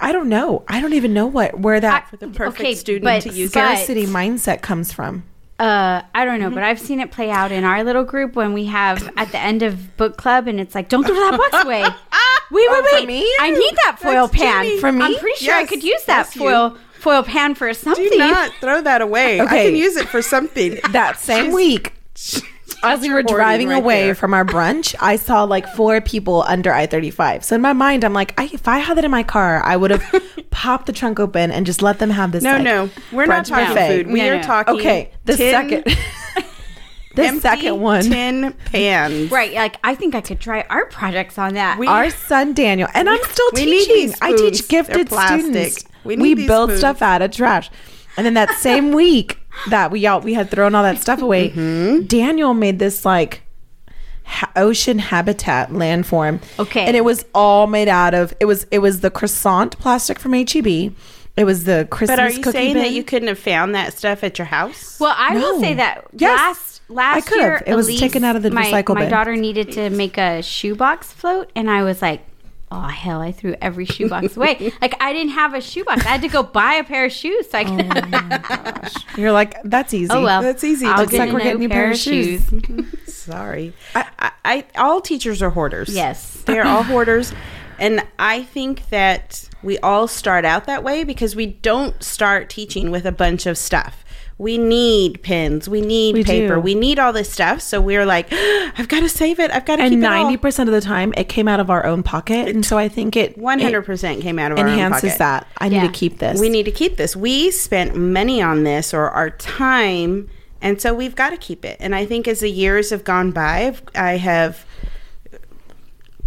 [0.00, 0.62] I don't know.
[0.68, 3.50] I don't even know what where that For the perfect okay, student but- to use.
[3.52, 5.24] but- scarcity mindset comes from.
[5.60, 8.52] Uh, I don't know, but I've seen it play out in our little group when
[8.52, 11.64] we have at the end of book club, and it's like, don't throw that box
[11.64, 11.82] away.
[12.50, 13.06] Wait, wait, Oh, wait!
[13.08, 13.30] me?
[13.40, 14.64] I need that foil That's pan.
[14.64, 14.78] Jenny.
[14.78, 15.04] For me?
[15.04, 16.40] I'm pretty sure I could use that that's you.
[16.42, 18.08] foil foil pan for something.
[18.08, 19.38] Do not throw that away.
[19.40, 20.78] I can use it for something.
[20.92, 21.92] That same week,
[22.82, 24.14] as we were driving right away there.
[24.14, 27.44] from our brunch, I saw like four people under I 35.
[27.44, 29.76] So in my mind, I'm like, I, if I had that in my car, I
[29.76, 30.04] would have
[30.50, 32.42] popped the trunk open and just let them have this.
[32.42, 33.88] No, like, no, we're not talking buffet.
[34.04, 34.06] food.
[34.12, 34.42] We No, are no.
[34.42, 34.74] talking.
[34.76, 35.96] Okay, the tin- second.
[37.14, 38.02] the empty second one.
[38.04, 39.30] tin pans.
[39.30, 41.78] Right, like I think I could try art projects on that.
[41.80, 43.94] our son Daniel, and I'm still we need teaching.
[43.96, 45.84] these I teach gifted students.
[46.04, 46.78] We We, these build spoons.
[46.80, 47.70] stuff out of trash,
[48.16, 49.37] and then that same week
[49.68, 52.06] that we all we had thrown all that stuff away, Mm-hmm.
[52.06, 53.42] Daniel made this like
[54.24, 56.40] ha- ocean habitat landform.
[56.58, 56.84] Okay.
[56.86, 60.32] and it was all made out of it was it was the croissant plastic from
[60.32, 60.92] HEB.
[61.36, 62.82] It was the Christmas But are you cookie saying bin.
[62.82, 64.98] that you couldn't have found that stuff at your house?
[64.98, 66.36] Well, I will say that Yes.
[66.36, 67.40] last last I could've.
[67.44, 69.10] year It was Elise, taken out of the my, recycle My bin.
[69.10, 72.22] daughter needed to make a shoebox float, and I was like,
[72.70, 74.72] "Oh hell!" I threw every shoebox away.
[74.80, 76.04] Like I didn't have a shoebox.
[76.04, 77.50] I had to go buy a pair of shoes.
[77.50, 79.18] So I oh could.
[79.18, 80.12] You're like that's easy.
[80.12, 80.86] oh well, That's easy.
[80.86, 82.42] I'll Looks get like we're getting a pair of shoes.
[83.06, 83.74] Sorry.
[83.94, 85.90] I, I, all teachers are hoarders.
[85.90, 86.42] Yes.
[86.46, 87.32] They're all hoarders.
[87.78, 92.90] And I think that we all start out that way because we don't start teaching
[92.90, 94.04] with a bunch of stuff.
[94.38, 96.60] We need pens, we need We paper, do.
[96.60, 97.60] we need all this stuff.
[97.60, 99.50] So we're like, I've got to save it.
[99.50, 101.84] I've got to keep and ninety percent of the time, it came out of our
[101.84, 104.72] own pocket, and so I think it One hundred percent came out of our own
[104.74, 105.48] enhances that.
[105.58, 106.40] I need to keep this.
[106.40, 107.16] We need to keep this.
[107.16, 110.28] We spent money on this or our time,
[110.62, 111.76] and so we've got to keep it.
[111.80, 114.64] And I think as the years have gone by, I have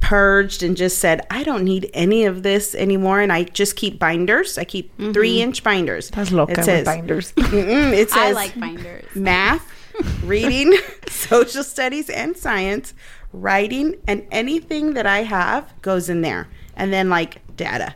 [0.01, 3.21] purged and just said, I don't need any of this anymore.
[3.21, 4.57] And I just keep binders.
[4.57, 5.13] I keep mm-hmm.
[5.13, 6.09] three inch binders.
[6.09, 7.31] That's loca with binders.
[7.37, 9.05] It says I like binders.
[9.15, 9.65] math,
[10.23, 10.77] reading,
[11.07, 12.93] social studies, and science,
[13.31, 16.49] writing, and anything that I have goes in there.
[16.75, 17.93] And then like data.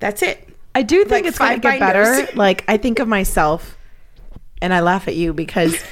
[0.00, 0.48] That's it.
[0.74, 2.36] I do think Like it's going to five get better.
[2.36, 3.78] Like I think of myself,
[4.60, 5.82] and I laugh at you because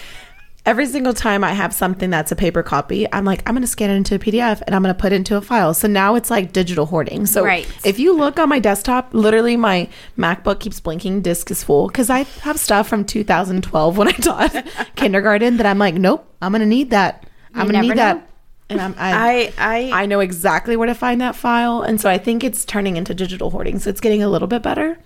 [0.64, 3.66] every single time I have something that's a paper copy, I'm like, I'm going to
[3.66, 5.74] scan it into a PDF and I'm going to put it into a file.
[5.74, 7.26] So now it's like digital hoarding.
[7.26, 7.66] So Right.
[7.84, 12.10] if you look on my desktop, literally my MacBook keeps blinking, disk is full because
[12.10, 16.60] I have stuff from 2012 when I taught kindergarten that I'm like, nope, I'm going
[16.60, 17.24] to need that.
[17.54, 18.28] I'm going to need that.
[18.70, 21.82] And I'm, I, I I I know exactly where to find that file.
[21.82, 23.78] And so I think it's turning into digital hoarding.
[23.78, 24.98] So it's getting a little bit better.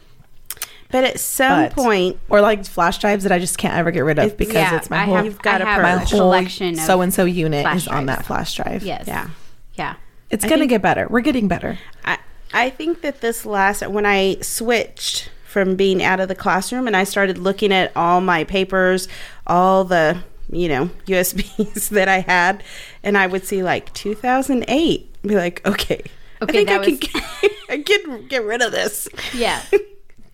[0.96, 4.00] But at some But- point or like flash drives that I just can't ever get
[4.00, 5.96] rid of because yeah, it's my I whole have- You've got I a have my
[6.04, 8.82] whole collection so and so unit flash is on that flash drive.
[8.82, 9.04] Yes.
[9.06, 9.28] Yeah.
[9.74, 9.96] Yeah.
[10.30, 11.06] It's I gonna think- get better.
[11.10, 11.78] We're getting better.
[12.02, 12.16] I,
[12.54, 16.96] I think that this last when I switched from being out of the classroom and
[16.96, 19.06] I started looking at all my papers,
[19.46, 20.16] all the
[20.50, 22.62] you know USBs that I had,
[23.02, 25.12] and I would see like 2008.
[25.22, 26.02] Be like, okay,
[26.40, 27.22] I think I that can get,
[27.68, 29.08] I can get rid of this.
[29.34, 29.60] Yeah.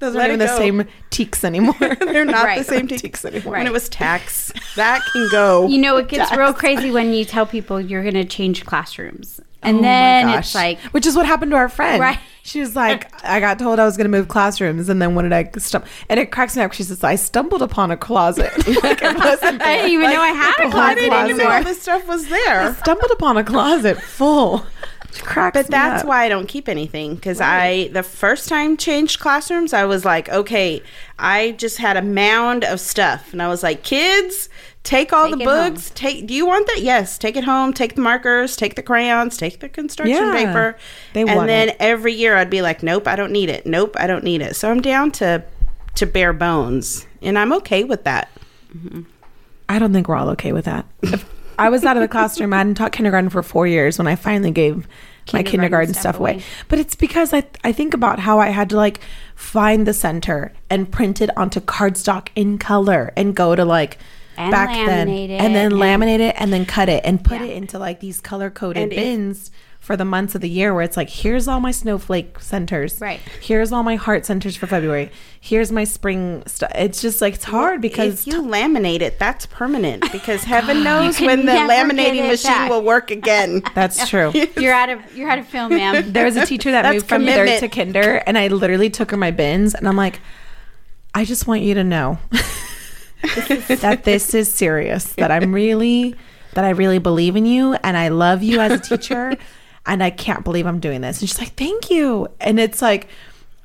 [0.02, 1.74] Those Let aren't even the same TEKS anymore.
[2.00, 3.52] They're not the same TEKS TEKS anymore.
[3.52, 5.68] When it was TAKS, that can go.
[5.68, 9.40] You know, it gets real crazy when you tell people you're going to change classrooms.
[9.40, 10.38] Oh and Oh my then gosh.
[10.46, 12.00] it's like, which is what happened to our friend.
[12.00, 12.18] Right.
[12.42, 15.22] She was like, I got told I was going to move classrooms, and then when
[15.30, 15.86] did I stumble?
[16.08, 16.72] And it cracks me up.
[16.72, 18.50] She says, I stumbled upon a closet.
[18.82, 21.44] like it wasn't I didn't even know I had a closet I didn't even know
[21.48, 21.62] anymore.
[21.62, 22.60] this stuff was there.
[22.60, 22.74] I there.
[22.74, 24.66] stumbled upon a closet full.
[25.52, 26.08] But that's up.
[26.08, 30.28] why I don't keep anything because I the first time changed classrooms, I was like,
[30.30, 30.82] okay,
[31.18, 34.48] I just had a mound of stuff, and I was like, kids,
[34.84, 35.72] take all Take the it home.
[35.74, 35.90] books.
[35.94, 36.26] Take.
[36.26, 36.80] Do you want that?
[36.82, 37.72] Yes, take it home.
[37.74, 38.56] Take the markers.
[38.56, 39.36] Take the crayons.
[39.36, 40.76] Take the construction Yeah, paper.
[41.12, 41.76] they and then it.
[41.78, 43.66] every year I'd be like, nope, I don't need it.
[43.66, 44.56] Nope, I don't need it.
[44.56, 45.44] So I'm down to
[45.96, 48.30] to bare bones, and I'm okay with that.
[48.74, 49.02] Mm-hmm.
[49.68, 50.86] I don't think we're all okay with that.
[51.58, 52.52] I was out of the classroom.
[52.52, 54.86] I hadn't taught kindergarten for four years when I finally gave
[55.32, 56.32] my Kindergarten kindergarten stuff away.
[56.32, 56.42] away.
[56.68, 59.00] But it's because I I think about how I had to like
[59.36, 63.98] find the center and print it onto cardstock in color and go to like
[64.36, 67.40] And back then it and then and- laminate it and then cut it and put
[67.40, 67.46] Yeah.
[67.48, 69.50] it into like these color coded bins
[69.82, 73.00] for the months of the year where it's like, here's all my snowflake centers.
[73.00, 73.18] Right.
[73.40, 75.10] Here's all my heart centers for February.
[75.40, 76.70] Here's my spring stuff.
[76.76, 81.20] It's just like, it's hard because if you laminate it, that's permanent because heaven knows
[81.20, 82.70] when the laminating machine back.
[82.70, 83.60] will work again.
[83.74, 84.30] that's true.
[84.56, 86.12] You're out of you're out of film, ma'am.
[86.12, 89.10] there was a teacher that That's moved from third to kinder, and I literally took
[89.10, 90.20] her my bins, and I'm like,
[91.12, 92.20] I just want you to know
[93.80, 95.12] that this is serious.
[95.14, 96.14] That I'm really,
[96.54, 99.36] that I really believe in you, and I love you as a teacher,
[99.86, 101.20] and I can't believe I'm doing this.
[101.20, 102.28] And she's like, Thank you.
[102.40, 103.08] And it's like,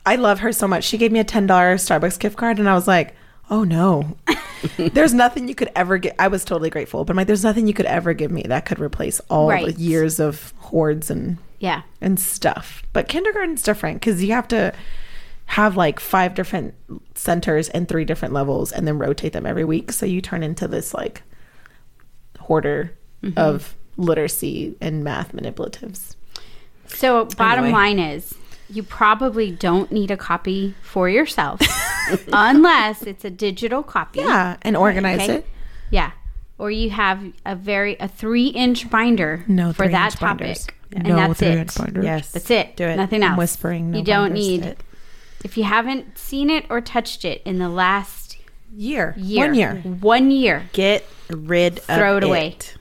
[0.06, 0.84] I love her so much.
[0.86, 3.16] She gave me a ten dollar Starbucks gift card, and I was like.
[3.50, 4.18] Oh no.
[4.78, 6.18] there's nothing you could ever get.
[6.20, 8.66] I was totally grateful, but I'm like, there's nothing you could ever give me that
[8.66, 9.74] could replace all Right.
[9.74, 11.84] the years of hoards and Yeah.
[12.02, 12.84] and stuff.
[12.92, 14.74] But kindergarten's different because you have to
[15.46, 16.74] have like five different
[17.16, 19.94] centers and three different levels and then rotate them every week.
[19.94, 21.24] So you turn into this like
[22.40, 22.92] hoarder
[23.24, 23.40] Mm-hmm.
[23.40, 26.16] of literacy and math manipulatives.
[26.88, 27.78] So bottom Anyway.
[27.80, 28.34] line is
[28.70, 31.62] you probably don't need a copy for yourself
[32.34, 34.20] unless it's a digital copy.
[34.20, 35.36] Yeah, and organize Okay.
[35.38, 35.46] it.
[35.90, 36.12] Yeah.
[36.60, 40.40] Or you have a very a three inch binder No for that three-inch topic.
[40.40, 40.68] binders.
[40.94, 41.80] And No that's three-inch it.
[41.80, 42.04] binders.
[42.06, 42.32] Yes.
[42.32, 42.76] That's it.
[42.76, 42.96] Do it.
[42.98, 43.32] Nothing else.
[43.32, 44.80] I'm whispering, no you don't need It.
[45.44, 48.38] if you haven't seen it or touched it in the last
[48.76, 49.14] Year.
[49.18, 49.46] year.
[49.46, 49.76] One year.
[50.02, 50.70] One year.
[50.74, 51.96] Get rid of it.
[51.98, 52.48] Throw it away.
[52.50, 52.76] it.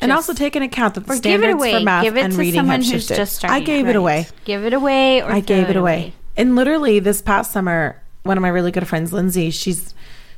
[0.00, 1.72] And also take into account that the Or give it standards away.
[1.74, 3.16] for math Give it and to reading someone have who's shifted.
[3.16, 3.62] just starting.
[3.62, 3.90] I gave Right.
[3.90, 4.26] it away.
[4.44, 6.12] Give it away or I gave it it away.
[6.36, 9.94] And literally this past summer, one of my really good friends, Lindsay, she's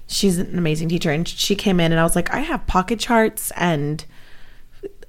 [0.08, 2.98] she's an amazing teacher, and she came in and I was like, I have pocket
[2.98, 4.04] charts and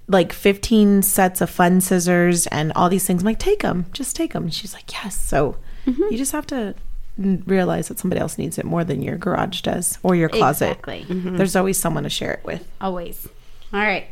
[0.07, 3.21] like 15 sets of fun scissors and all these things.
[3.23, 4.49] I'm like, take them, just take them.
[4.49, 5.15] She's like, yes.
[5.19, 6.03] So Mm-hmm.
[6.11, 6.75] you just have to
[7.17, 10.79] realize that somebody else needs it more than your garage does or your closet.
[10.87, 11.05] Exactly.
[11.09, 12.65] There's always someone to share it with.
[12.79, 13.27] Always.
[13.73, 14.05] All right.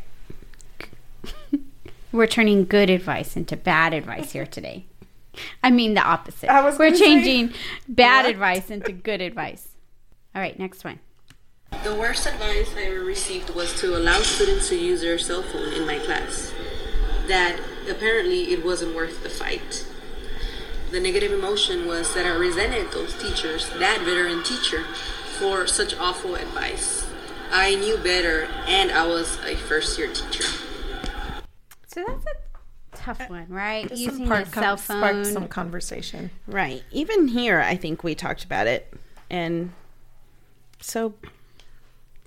[2.12, 4.86] We're turning good advice into bad advice here today.
[5.62, 6.50] I mean the opposite.
[6.50, 7.54] I was We're gonna say- changing
[7.88, 8.30] bad What?
[8.32, 9.68] advice into good advice.
[10.34, 10.98] All right, next one.
[11.84, 15.72] The worst advice I ever received was to allow students to use their cell phone
[15.72, 16.52] in my class.
[17.28, 17.58] That
[17.88, 19.86] apparently it wasn't worth the fight.
[20.90, 24.84] The negative emotion was that I resented those teachers, that veteran teacher,
[25.38, 27.06] for such awful advice.
[27.50, 30.44] I knew better, and I was a first year teacher.
[31.92, 33.88] So that's a tough one, right?
[33.88, 36.30] Some Using a cell sparked some conversation.
[36.46, 36.82] Right.
[36.90, 38.92] Even here, I think we talked about it.
[39.30, 39.72] And
[40.80, 41.14] so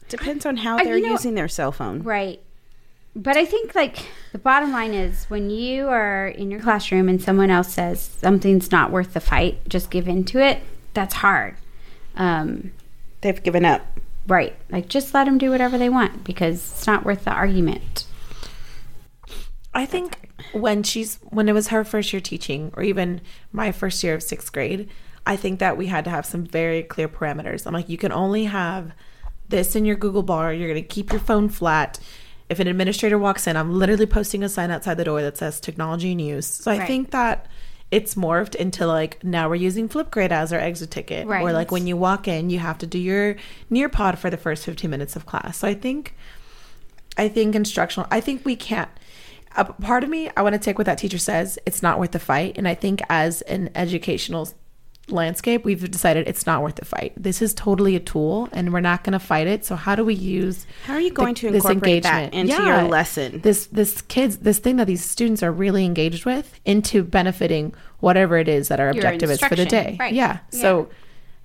[0.09, 2.03] depends on how I- they're you know- using their cell phone.
[2.03, 2.39] Right.
[3.17, 7.21] But I think like the bottom line is when you are in your classroom and
[7.21, 10.61] someone else says something's not worth the fight, just give in to it.
[10.93, 11.55] That's hard.
[12.17, 12.71] Um,
[13.21, 13.87] They've given up.
[14.27, 14.53] right.
[14.69, 18.04] Like just let them do whatever they want because it's not worth the argument.
[19.75, 23.21] I think when she's when it was her first year teaching, or even
[23.51, 24.89] my first year of sixth grade,
[25.27, 27.67] I think that we had to have some very clear parameters.
[27.67, 28.93] I'm like, you can only have
[29.49, 30.53] this in your Google bar.
[30.53, 31.99] You're going to keep your phone flat.
[32.47, 35.59] If an administrator walks in, I'm literally posting a sign outside the door that says
[35.59, 36.45] technology in use.
[36.47, 36.87] So I Right.
[36.87, 37.47] think that
[37.91, 41.85] it's morphed into like now we're using Flipgrid as our exit ticket, or like when
[41.85, 43.35] you walk in, you have to do your
[43.71, 45.57] Nearpod for the first 15 minutes of class.
[45.57, 46.15] So I think
[47.17, 48.07] I think instructional.
[48.11, 48.89] I think we can't.
[49.57, 51.57] A part of me, I want to take what that teacher says.
[51.65, 54.49] It's not worth the fight, and I think as an educational
[55.07, 57.13] landscape, we've decided it's not worth the fight.
[57.15, 59.63] This is totally a tool, and we're not going to fight it.
[59.65, 60.65] So how do we use?
[60.85, 63.41] How are you going to this incorporate that into your lesson?
[63.41, 68.37] This this kids this thing that these students are really engaged with into benefiting whatever
[68.37, 69.95] it is that our Your objective is for the day.
[69.99, 70.13] right.
[70.13, 70.39] Yeah.
[70.51, 70.61] Yeah.
[70.61, 70.89] So,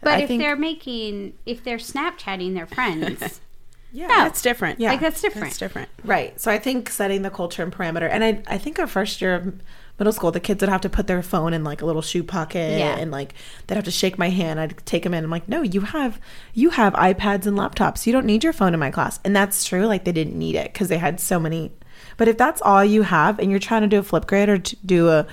[0.02, 3.40] But I if think they're making, if they're Snapchatting their friends,
[3.93, 4.16] Yeah, No.
[4.18, 4.78] that's different.
[4.80, 4.91] Yeah.
[4.91, 5.47] like that's different.
[5.49, 5.88] That's different.
[6.05, 6.38] Right.
[6.41, 9.34] So I think setting the culture and parameter, and I, I think our first year
[9.34, 9.53] of
[9.99, 12.22] middle school, the kids would have to put their phone in like a little shoe
[12.22, 12.97] pocket, Yeah.
[12.97, 13.34] and like
[13.66, 14.61] they'd have to shake my hand.
[14.61, 15.24] I'd take them in.
[15.24, 16.20] I'm like, no, you have
[16.55, 18.07] you have iPads and laptops.
[18.07, 19.86] You don't need your phone in my class, and that's true.
[19.86, 21.72] Like they didn't need it because they had so many.
[22.16, 24.76] But if that's all you have, and you're trying to do a Flipgrid or to
[24.86, 25.26] do a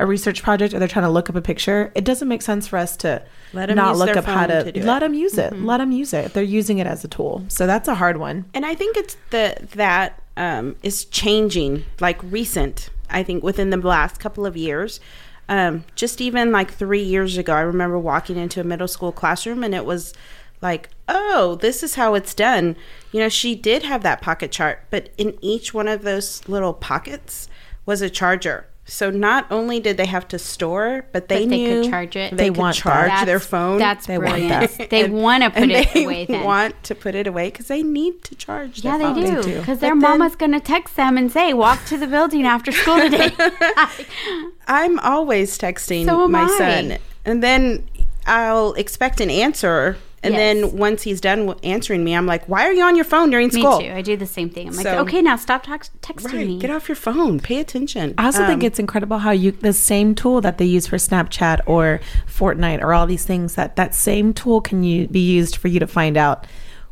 [0.00, 2.66] a research project, or they're trying to look up a picture, it doesn't make sense
[2.66, 3.22] for us to
[3.52, 5.52] Let 'em not look up how to, to let them use it.
[5.52, 6.24] Let them use it.
[6.24, 8.46] If they're using it as a tool, so that's a hard one.
[8.54, 12.88] And I think it's the that um, is changing, like recent.
[13.10, 15.00] I think within the last couple of years,
[15.50, 19.62] um, just even like three years ago, I remember walking into a middle school classroom
[19.62, 20.14] and it was
[20.62, 22.76] like, oh, this is how it's done.
[23.12, 26.72] You know, she did have that pocket chart, but in each one of those little
[26.72, 27.48] pockets
[27.84, 31.56] was a charger So not only did they have to store, but they But they
[31.56, 32.30] knew could charge it.
[32.32, 32.82] They, They could want that.
[32.82, 33.78] charge their phone.
[33.78, 34.90] that's they brilliant.
[34.90, 36.42] They wanna put and it they away then.
[36.44, 38.82] Want to put it away because they need to charge.
[38.84, 39.42] Yeah, their they phone.
[39.44, 39.58] do.
[39.60, 42.72] Because their then- mama's going to text them and say, walk to the building after
[42.72, 43.30] school today.
[44.66, 46.58] I'm always texting So my I.
[46.58, 47.86] son, and then
[48.26, 50.38] I'll expect an answer, and Yes.
[50.62, 53.50] then once he's done answering me, I'm like, "Why are you on your phone during
[53.50, 53.96] school?" Me school?" too.
[53.96, 54.68] I do the same thing.
[54.68, 56.58] I'm like, okay, now stop tex- texting Right, me.
[56.58, 57.40] get off your phone.
[57.40, 58.14] Pay attention.
[58.18, 60.96] I also think Um, it's incredible how you the same tool that they use for
[60.96, 65.56] Snapchat or Fortnite or all these things that that same tool can you be used
[65.56, 66.46] for you to find out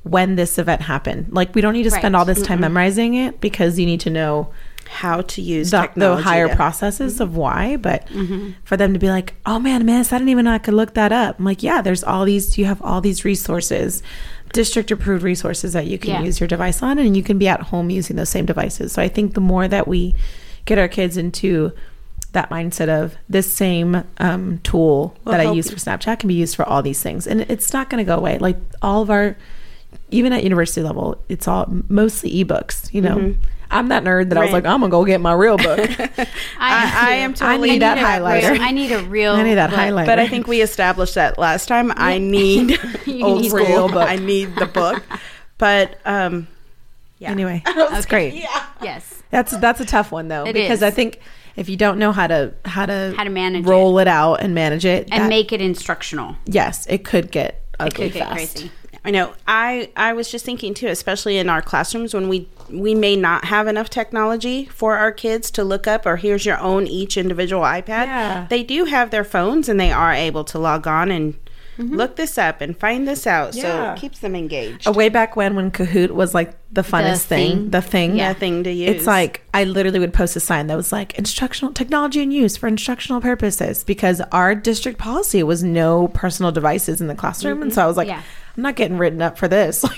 [0.05, 1.27] when this event happened.
[1.31, 2.19] Like we don't need to spend Right.
[2.21, 4.49] all this time memorizing it because you need to know
[4.89, 7.77] how to use the, the higher to- processes of why.
[7.77, 8.09] But
[8.65, 10.95] for them to be like, oh man, miss, I didn't even know I could look
[10.95, 11.39] that up.
[11.39, 12.57] I'm like, yeah, there's all these.
[12.59, 14.03] You have all these resources,
[14.53, 16.23] district approved resources that you can Yeah.
[16.23, 18.93] use your device on, and you can be at home using those same devices.
[18.93, 20.15] So I think the more that we
[20.65, 21.73] get our kids into
[22.33, 25.77] that mindset of this same um, tool Will that I use you.
[25.77, 28.17] for Snapchat can be used for all these things, and it's not going to go
[28.19, 28.37] away.
[28.39, 29.37] Like all of our,
[30.11, 32.93] even at university level, it's all mostly ebooks.
[32.93, 33.37] You know, Mhm.
[33.71, 35.79] I'm that nerd that I was like, I'm gonna go get my real book.
[36.59, 37.71] I, I am I totally.
[37.71, 38.53] need that highlighter.
[38.53, 39.33] real- I need a real.
[39.35, 39.79] I need that book.
[39.79, 40.07] highlighter.
[40.07, 41.93] But I think we established that last time.
[41.97, 42.79] I need
[43.23, 43.59] old need school.
[43.67, 44.09] real book.
[44.09, 45.03] I need the book.
[45.59, 46.47] But um,
[47.19, 47.31] yeah.
[47.31, 48.35] Anyway, that's great.
[48.35, 48.65] Yeah.
[48.83, 49.23] Yes.
[49.31, 50.83] That's that's a tough one though It because is.
[50.83, 51.21] I think
[51.57, 54.55] if you don't know how to how to How to manage roll it, out and
[54.55, 56.37] manage it, And that- make it instructional.
[56.47, 58.55] yes, it could get It ugly could get fast.
[58.57, 58.71] crazy.
[59.09, 59.33] I know.
[59.47, 63.47] I I was just thinking too, especially in our classrooms when we we may not
[63.47, 67.63] have enough technology for our kids to look up or here's your own each individual
[67.63, 68.05] iPad.
[68.05, 68.47] Yeah.
[68.51, 71.33] They do have their phones and they are able to log on and
[71.79, 71.97] mm-hmm.
[71.97, 73.55] look this up and find this out.
[73.55, 74.87] So it keeps them engaged.
[74.87, 77.71] A way back when when Kahoot was like the funnest thing, thing.
[77.71, 78.35] the thing, Yeah.
[78.35, 78.91] The thing to use.
[78.91, 82.59] It's like I literally would post a sign that was like instructional technology in use
[82.59, 87.71] for instructional purposes because our district policy was no personal devices in the classroom, and
[87.71, 87.75] mm-hmm.
[87.75, 88.21] so I was like, Yeah.
[88.59, 89.85] I'm not getting written up for this.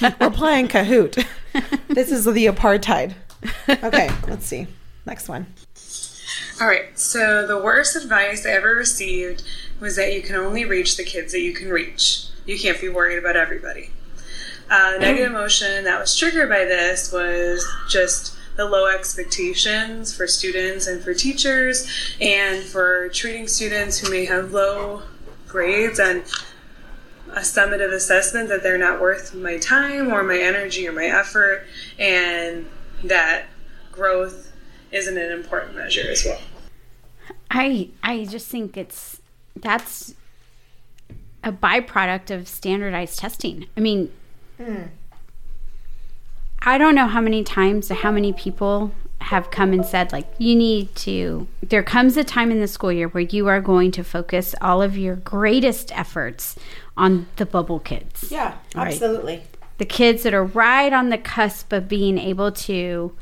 [0.00, 1.26] Like we're playing Kahoot.
[1.88, 3.14] this is the apartheid.
[3.68, 4.66] Okay, let's see
[5.04, 5.46] next one.
[6.60, 9.42] All right, so the worst advice I ever received
[9.80, 12.26] was that you can only reach the kids that you can reach.
[12.46, 13.90] You can't be worried about everybody.
[14.70, 20.86] Uh, negative emotion that was triggered by this was just the low expectations for students
[20.86, 25.02] and for teachers, and for treating students who may have low
[25.48, 26.22] grades on
[27.34, 31.64] a summative assessment that they're not worth my time or my energy or my effort,
[31.98, 32.66] and
[33.02, 33.46] that
[33.92, 34.52] growth
[34.92, 36.40] isn't an important measure as well.
[37.50, 39.20] I I just think it's
[39.56, 40.14] that's
[41.42, 43.66] a byproduct of standardized testing.
[43.76, 44.12] I mean,
[44.56, 44.84] hmm.
[46.60, 48.92] I don't know how many times or how many people
[49.24, 52.92] have come and said like you need to there comes a time in the school
[52.92, 56.56] year where you are going to focus all of your greatest efforts
[56.96, 58.30] on the bubble kids.
[58.30, 58.88] Yeah, Right.
[58.92, 59.42] absolutely.
[59.78, 63.16] The kids that are right on the cusp of being able to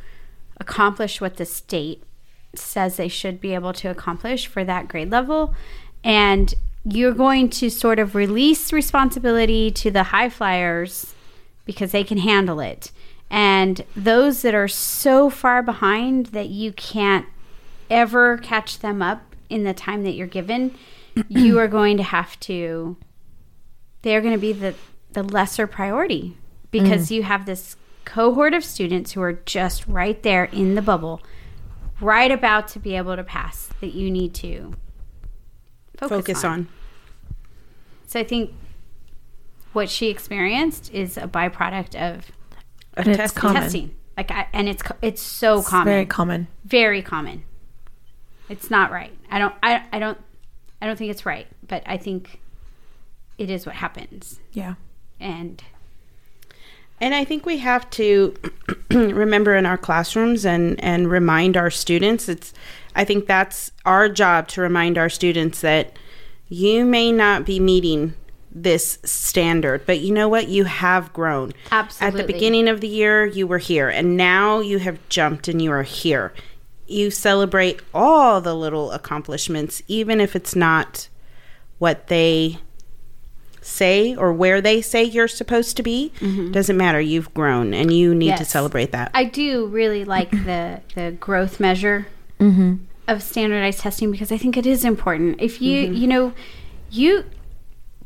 [0.59, 2.03] accomplish what the state
[2.55, 5.55] says they should be able to accomplish for that grade level.
[6.05, 6.53] And
[6.85, 11.15] you're going to sort of release responsibility to the high flyers
[11.65, 12.91] because they can handle it.
[13.31, 17.25] And those that are so far behind that you can't
[17.89, 20.75] ever catch them up in the time that you're given,
[21.29, 22.97] you are going to have to
[24.03, 24.75] they're going to be the
[25.13, 26.37] the lesser priority
[26.71, 27.13] because mm.
[27.13, 31.21] you have this cohort of students who are just right there in the bubble
[32.01, 34.75] right about to be able to pass that you need to
[35.97, 36.53] focus, Focus on.
[36.53, 36.69] on.
[38.07, 38.53] So I think
[39.73, 42.31] what she experienced is a byproduct of
[42.97, 43.41] testing.
[43.41, 43.63] common.
[43.63, 43.95] testing.
[44.17, 45.87] Like I, and it's it's so It's common.
[45.87, 46.49] very common.
[46.65, 47.45] Very common.
[48.49, 49.13] It's not right.
[49.31, 50.19] I don't I I don't
[50.83, 52.42] I don't think it's right, but I think
[53.43, 54.39] it is what happens.
[54.53, 54.75] Yeah.
[55.19, 55.63] And
[57.01, 58.35] And I think we have to
[58.91, 62.29] remember in our classrooms and, and remind our students.
[62.29, 62.55] It's
[62.95, 65.97] I think that's our job to remind our students that
[66.49, 68.15] you may not be meeting
[68.55, 70.49] this standard, but you know what?
[70.49, 71.53] You have grown.
[71.73, 72.21] Absolutely.
[72.21, 75.61] At the beginning of the year, you were here, and now you have jumped and
[75.61, 76.33] you are here.
[76.87, 81.09] You celebrate all the little accomplishments, even if it's not
[81.79, 82.59] what they
[83.63, 86.13] say or where they say you're supposed to be.
[86.19, 86.53] Mm-hmm.
[86.53, 87.01] Doesn't matter.
[87.01, 89.11] You've grown, and you need to celebrate that.
[89.15, 92.07] I do really like the the growth measure
[92.39, 92.77] mm-hmm.
[93.09, 95.41] of standardized testing because I think it is important.
[95.41, 95.95] If you mm-hmm.
[95.95, 96.33] you know
[96.91, 97.25] you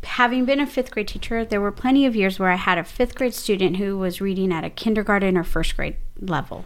[0.04, 2.84] having been a fifth grade teacher, there were plenty of years where I had a
[2.84, 6.64] fifth grade student who was reading at a kindergarten or first grade level,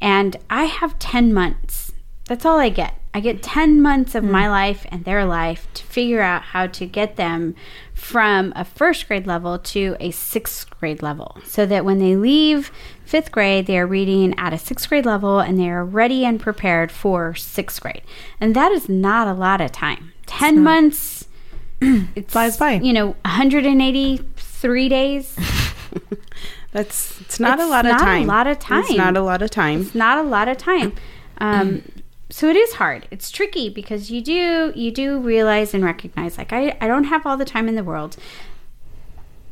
[0.00, 1.92] and I have ten months
[2.26, 2.94] That's all I get.
[3.14, 4.50] I get 10 months of my mm.
[4.50, 7.54] life and their life to figure out how to get them
[7.98, 12.70] from a first grade level to a sixth grade level so that when they leave
[13.04, 16.38] fifth grade, they are reading at a sixth grade level and they are ready and
[16.40, 18.02] prepared for sixth grade.
[18.40, 20.12] And that is not a lot of time.
[20.26, 21.26] 10 months,
[21.80, 22.74] it flies by.
[22.74, 25.36] You know, 183 days.
[26.72, 28.26] That's it's not It's a lot of not a time.
[28.26, 28.80] lot of time.
[28.84, 29.80] It's not a lot of time.
[29.80, 30.92] It's not a lot of time.
[31.40, 31.82] Um,
[32.30, 33.08] so it is hard.
[33.10, 37.24] It's tricky because you do you do realize and recognize like I, I don't have
[37.24, 38.16] all the time in the world.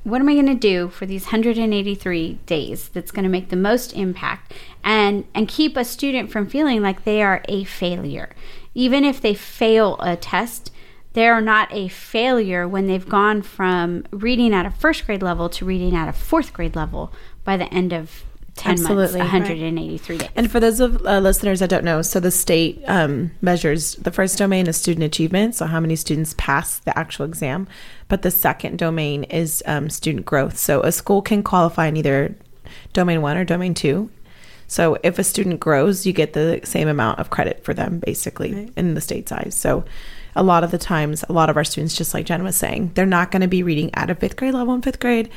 [0.04, 3.56] What am I going to do for these 183 days that's going to make the
[3.56, 4.52] most impact
[4.84, 8.34] and and keep a student from feeling like they are a failure.
[8.74, 10.70] Even if they fail a test,
[11.14, 15.48] they are not a failure when they've gone from reading at a first grade level
[15.48, 17.10] to reading at a fourth grade level
[17.42, 18.25] by the end of
[18.56, 18.96] 10 Absolutely.
[18.96, 20.28] months, 183 days.
[20.34, 24.10] And for those of uh, listeners that don't know, so the state um, measures the
[24.10, 27.68] first domain is student achievement, so how many students pass the actual exam,
[28.08, 30.56] but the second domain is um, student growth.
[30.56, 32.34] So a school can qualify in either
[32.94, 34.10] domain one or domain two.
[34.68, 38.72] So if a student grows, you get the same amount of credit for them, basically,
[38.76, 39.54] in the state's eyes.
[39.54, 39.84] So
[40.34, 42.92] a lot of the times, a lot of our students, just like Jen was saying,
[42.94, 45.30] they're not going to be reading at a fifth grade level in fifth grade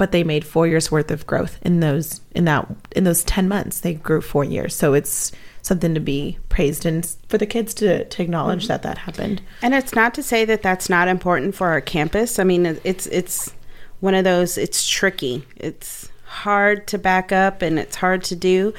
[0.00, 2.66] but they made four years worth of growth in those in that
[2.96, 7.14] in those 10 months they grew four years so it's something to be praised and
[7.28, 10.62] for the kids to, to acknowledge that that happened And it's not to say that
[10.62, 12.38] that's not important for our campus.
[12.38, 13.54] I mean, it's it's
[14.00, 14.56] one of those.
[14.56, 15.46] It's tricky.
[15.56, 18.72] It's hard to back up, and it's hard to do,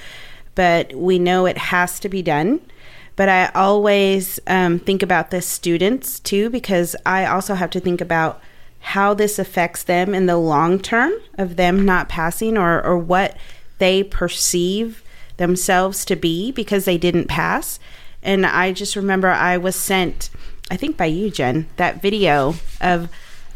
[0.56, 2.62] but we know it has to be done.
[3.16, 8.02] But I always um, think about the students too, because I also have to think
[8.02, 8.42] about
[8.82, 13.38] how this affects them in the long term of them not passing or, or what
[13.78, 15.04] they perceive
[15.38, 17.80] themselves to be because they didn't pass.
[18.24, 20.30] And I just remember I was sent,
[20.70, 23.10] I think by you, Jen, that video of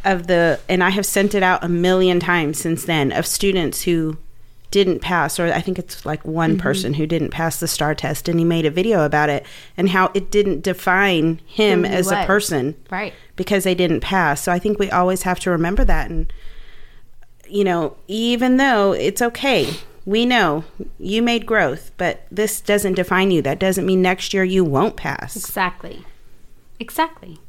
[0.04, 3.82] of the and I have sent it out a million times since then of students
[3.84, 4.18] who
[4.70, 6.60] didn't pass or I think it's like one Mhm.
[6.60, 9.46] person who didn't pass the STAAR test and he made a video about it
[9.78, 13.14] and how it didn't define him as a person Right.
[13.36, 14.41] Because they didn't pass.
[14.41, 16.32] So I think we always have to remember that and
[17.48, 19.72] you know, even though it's okay.
[20.06, 20.64] We know
[20.99, 23.41] you made growth, but this doesn't define you.
[23.41, 25.36] That doesn't mean next year you won't pass.
[25.36, 26.06] Exactly.
[26.80, 27.40] Exactly.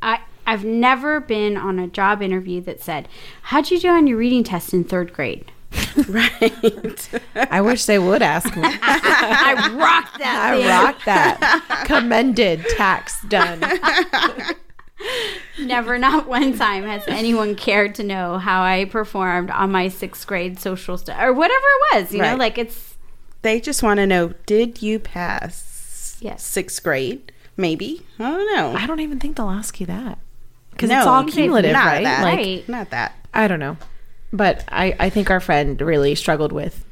[0.00, 3.08] I I've never been on a job interview that said,
[3.42, 5.50] "How'd you do on your reading test in third grade?"
[6.08, 7.08] right.
[7.50, 10.52] i wish they would ask me I rocked that.
[10.54, 10.66] i thing.
[10.66, 13.60] rocked that commended TAKS done
[15.60, 20.26] Never, not one time has anyone cared to know how I performed on my sixth
[20.26, 22.12] grade social stuff or whatever it was.
[22.12, 22.96] You know, like it's
[23.42, 26.42] They just want to know did you pass Yes.
[26.44, 27.32] sixth grade?
[27.56, 28.04] Maybe.
[28.18, 28.72] I don't know.
[28.78, 30.18] i don't even think they'll ask you that
[30.70, 32.22] because No, it's all not cumulative right that.
[32.22, 32.68] like right.
[32.68, 33.14] Not that.
[33.34, 33.76] i don't know
[34.32, 36.84] but i i think our friend really struggled with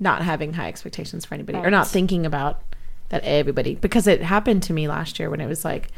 [0.00, 2.62] not having high expectations for anybody or not thinking about
[3.10, 5.88] that everybody because it happened to me last year when it was like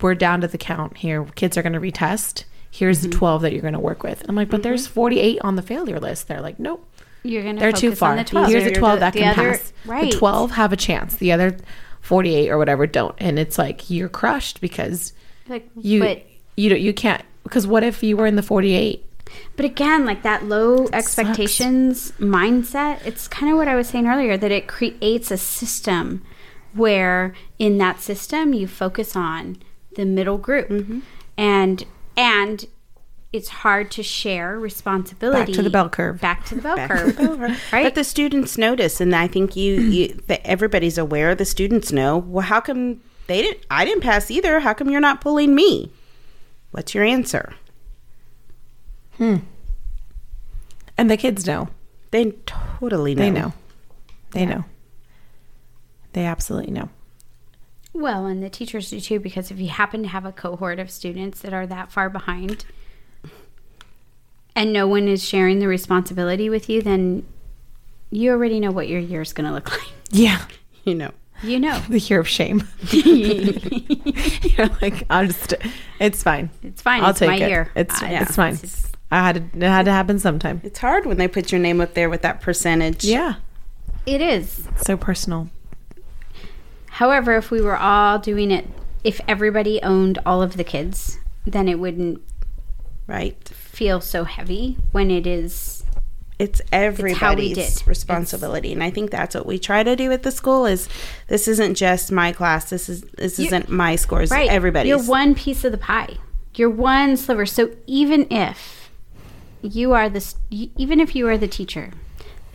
[0.00, 1.24] we're down to the count here.
[1.34, 2.44] Kids are going to retest.
[2.70, 3.10] Here's Mm-hmm.
[3.10, 4.24] the 12 that you're going to work with.
[4.28, 6.28] I'm like but there's 48 on the failure list.
[6.28, 6.86] They're like nope.
[7.22, 7.58] You're gonna.
[7.58, 8.24] they're too focus on far.
[8.24, 8.48] The 12.
[8.48, 9.72] here's the You're 12 that the can other- pass.
[9.84, 10.10] Right.
[10.12, 11.16] the 12 have a chance.
[11.16, 11.56] The other
[12.02, 13.14] 48 or whatever don't.
[13.18, 15.12] And it's like you're crushed because
[15.48, 16.22] Like, you but
[16.56, 19.04] you don't you can't because what if you were in the 48
[19.56, 24.36] But again, like that low expectations mindset, it's kind of what I was saying earlier
[24.36, 26.22] that it creates a system
[26.74, 29.56] where in that system you focus on
[29.96, 30.68] the middle group.
[30.68, 31.00] Mm-hmm.
[31.36, 31.84] And
[32.16, 32.64] and
[33.32, 36.20] it's hard to share responsibility Back to the bell curve.
[36.20, 37.00] Back to the bell Back curve.
[37.00, 37.62] to the bell curve.
[37.72, 37.84] Right?
[37.84, 41.34] But the students notice, and I think you, you that everybody's aware.
[41.34, 42.16] The students know.
[42.18, 43.66] Well, how come they didn't?
[43.70, 44.60] I didn't pass either.
[44.60, 45.90] How come you're not pulling me?
[46.70, 47.54] What's your answer?
[49.16, 49.36] Hmm
[50.98, 51.68] and the kids know
[52.10, 53.22] They totally know.
[53.22, 53.52] they know
[54.32, 54.64] they know
[56.12, 56.88] they absolutely know
[57.98, 60.90] Well, and the teachers do too, because if you happen to have a cohort of
[60.90, 62.64] students that are that far behind
[64.54, 67.26] and no one is sharing the responsibility with you, then
[68.10, 69.88] you already know what your year is going to look like.
[70.10, 70.42] yeah
[70.84, 71.10] You know.
[71.42, 71.78] You know.
[71.88, 75.52] the year of shame you're like i'll just
[76.00, 77.02] it's fine It's fine.
[77.04, 77.70] i'll it's take my it year.
[77.74, 81.04] it's I- it's fine it's- i had to, it had to happen sometime It's hard
[81.04, 83.04] when they put your name up there with that percentage.
[83.04, 83.34] yeah
[84.06, 84.66] it is.
[84.78, 85.50] so personal
[86.96, 88.66] However, if we were all doing it,
[89.04, 92.22] if everybody owned all of the kids, then it wouldn't
[93.06, 93.36] Right.
[93.48, 95.84] feel so heavy when it is
[96.38, 97.86] it's everybody's did.
[97.88, 100.86] responsibility and i think that's what we try to do at the school is
[101.28, 104.50] this isn't just my class this is this isn't my scores right.
[104.50, 106.16] everybody's You're one piece of the pie.
[106.56, 107.46] You're one sliver.
[107.46, 108.90] So even if
[109.62, 111.90] you are the even if you are the teacher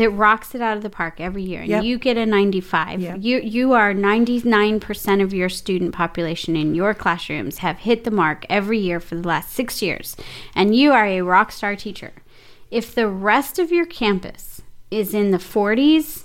[0.02, 1.84] that rocks it out of the park every year and Yep.
[1.84, 7.60] you get a 95 you you are 99% of your student population in your classrooms
[7.60, 10.15] have hit the mark every year for the last 6 years
[10.56, 12.11] and you are a rock star teacher.
[12.69, 16.23] If the rest of your campus is in the 40s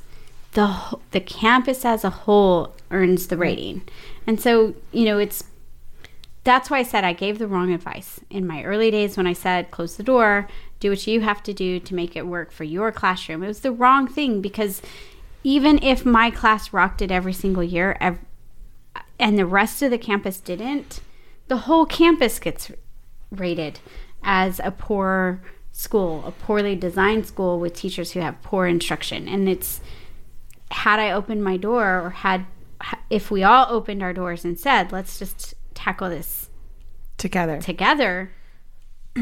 [0.52, 3.82] the the campus as a whole earns the rating.
[4.26, 5.44] And so you know it's
[6.44, 8.20] that's why I said I gave the wrong advice.
[8.30, 10.48] In my early days when I said close the door,
[10.80, 13.42] do what you have to do to make it work for your classroom.
[13.42, 14.82] It was the wrong thing because
[15.42, 18.18] even if my class rocked it every single year ev-
[19.18, 21.00] and the rest of the campus didn't,
[21.48, 22.70] the whole campus gets
[23.30, 23.80] rated
[24.22, 25.40] as a poor
[25.72, 29.28] school, a poorly designed school with teachers who have poor instruction.
[29.28, 29.80] And it's
[30.70, 32.46] had I opened my door or had
[33.08, 36.50] if we all opened our doors and said, let's just tackle this
[37.16, 38.32] together together,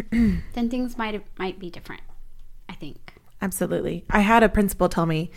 [0.10, 2.02] then things might might be different.
[2.68, 3.14] I think.
[3.42, 4.04] Absolutely.
[4.10, 5.30] I had a principal tell me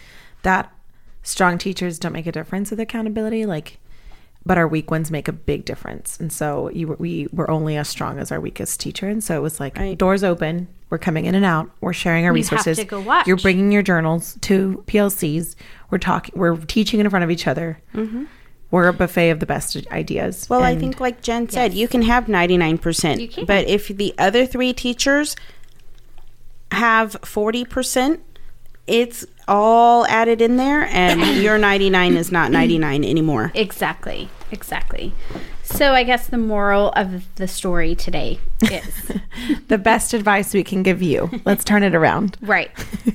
[0.43, 0.71] that
[1.23, 3.79] strong teachers don't make a difference with accountability, like,
[4.45, 6.17] but our weak ones make a big difference.
[6.17, 9.09] And so you, we were only as strong as our weakest teacher.
[9.09, 10.69] And so it was like doors open.
[10.89, 11.69] We're coming in and out.
[11.81, 12.77] We're sharing our have resources.
[12.77, 13.27] to go watch.
[13.27, 15.55] You're bringing your journals to PLCs.
[15.89, 16.33] We're talking.
[16.39, 17.81] We're teaching in front of each other.
[17.93, 18.27] Mhm.
[18.69, 20.49] We're a buffet of the best ideas.
[20.49, 23.21] Well, I think, like Jen said, you can have 99%.
[23.21, 23.45] You can.
[23.45, 25.37] But if the other three teachers
[26.71, 28.19] have 40%,
[28.85, 33.51] it's all added in there, and your 99 is not 99 anymore.
[33.55, 34.29] Exactly.
[34.51, 35.13] Exactly.
[35.63, 39.11] So I guess the moral of the story today is
[39.67, 41.29] the best advice we can give you.
[41.45, 42.37] Let's turn it around.
[42.47, 42.71] Right.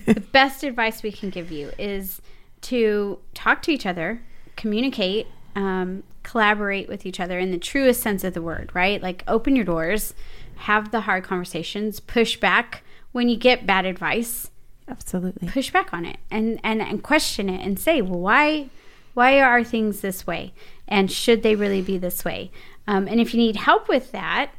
[0.07, 2.20] the best advice we can give you is
[2.62, 4.20] to talk to each other,
[4.57, 9.03] communicate, um, collaborate with each other in the truest sense of the word, right?
[9.03, 10.15] Like open your doors,
[10.57, 14.51] have the hard conversations, push back when you get bad advice.
[14.89, 15.49] Absolutely.
[15.49, 18.69] Push back on it and, and, and question it and say, well, why
[19.15, 20.55] why are things this way?
[20.89, 22.51] And should they really be this way?
[22.87, 24.53] Um, and if you need help with that,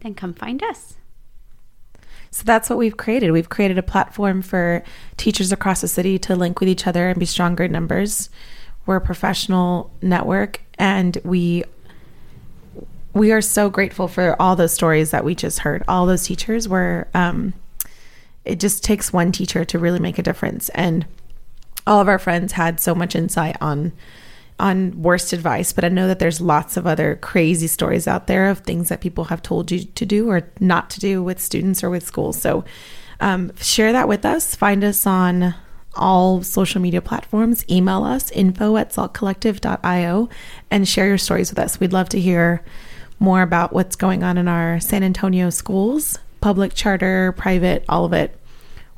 [0.00, 0.96] then come find us.
[2.30, 3.30] So that's what we've created.
[3.30, 4.82] We've created a platform for
[5.18, 8.30] teachers across the city to link with each other and be stronger in numbers.
[8.86, 11.64] We're a professional network and we
[13.14, 15.82] we are so grateful for all those stories that we just heard.
[15.86, 17.54] All those teachers were um
[18.44, 21.06] it just takes one teacher to really make a difference and
[21.86, 23.92] all of our friends had so much insight on
[24.60, 28.48] on worst advice, but I know that there's lots of other crazy stories out there
[28.48, 31.82] of things that people have told you to do or not to do with students
[31.82, 32.40] or with schools.
[32.40, 32.64] So
[33.20, 34.54] um, share that with us.
[34.54, 35.54] Find us on
[35.94, 37.64] all social media platforms.
[37.70, 40.28] Email us info at saltcollective.io
[40.70, 41.78] and share your stories with us.
[41.78, 42.62] We'd love to hear
[43.18, 48.12] more about what's going on in our San Antonio schools, public, charter, private, all of
[48.12, 48.36] it.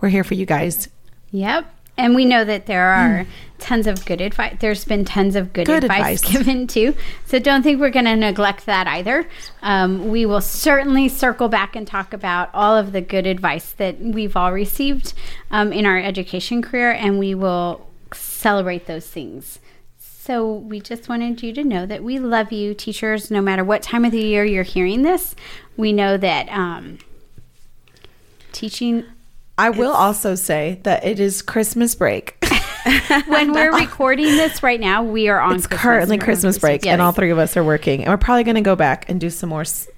[0.00, 0.88] We're here for you guys.
[1.30, 1.73] Yep.
[1.96, 3.24] And we know that there are
[3.58, 4.56] tons of good advice.
[4.58, 6.32] There's been tons of good, Good advice, advice.
[6.44, 6.94] given too.
[7.26, 9.28] So don't think we're going to neglect that either.
[9.62, 14.00] Um, we will certainly circle back and talk about all of the good advice that
[14.00, 15.14] we've all received
[15.50, 19.60] um, in our education career, and we will celebrate those things.
[19.96, 23.82] So we just wanted you to know that we love you, teachers, no matter what
[23.82, 25.36] time of the year you're hearing this.
[25.76, 26.98] We know that um,
[28.52, 29.04] teaching
[29.56, 32.36] I will also say that it is Christmas break.
[33.26, 36.24] when we're recording this right now, we are on it's Christmas currently break.
[36.24, 36.92] Christmas break, Yes.
[36.92, 39.20] and all three of us are working, and we're probably going to go back and
[39.20, 39.60] do some more.
[39.62, 39.88] s-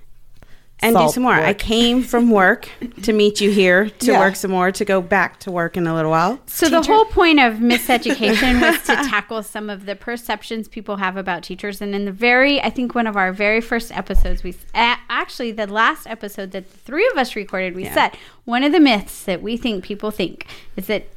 [0.80, 1.32] And do some more.
[1.32, 2.68] I came from work
[3.02, 4.18] to meet you here to Yeah.
[4.18, 6.38] work some more, to go back to work in a little while.
[6.46, 11.16] So the whole point of miseducation was to tackle some of the perceptions people have
[11.16, 11.80] about teachers.
[11.80, 15.66] And in the very, I think one of our very first episodes, we actually the
[15.66, 17.94] last episode that the three of us recorded, we Yeah.
[17.94, 20.46] said one of the myths that we think people think
[20.76, 21.08] is that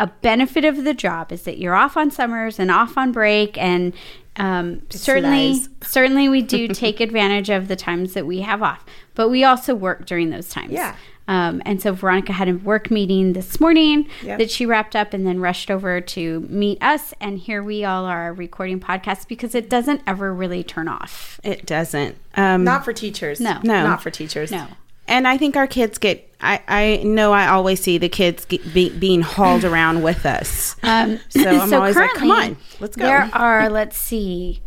[0.00, 3.58] a benefit of the job is that you're off on summers and off on break
[3.58, 3.92] and
[4.38, 5.68] um, certainly lies.
[5.82, 8.84] certainly we do take advantage of the times that we have off
[9.14, 10.94] but we also work during those times Yeah.
[11.26, 14.38] um, and so Veronica had a work meeting this morning Yep.
[14.38, 17.12] that she wrapped up and then rushed over to meet us.
[17.20, 21.40] And here we all are recording podcasts because it doesn't ever really turn off.
[21.44, 22.16] It doesn't.
[22.34, 23.40] Um, Not for teachers.
[23.40, 23.58] No.
[23.64, 23.82] No.
[23.82, 24.50] Not for teachers.
[24.52, 24.68] No.
[25.08, 26.27] And I think our kids get.
[26.40, 30.76] I, I know I always see the kids get, be, being hauled around with us.
[30.82, 33.04] Um, So I'm always like, come on, let's go.
[33.04, 34.62] There are, let's see,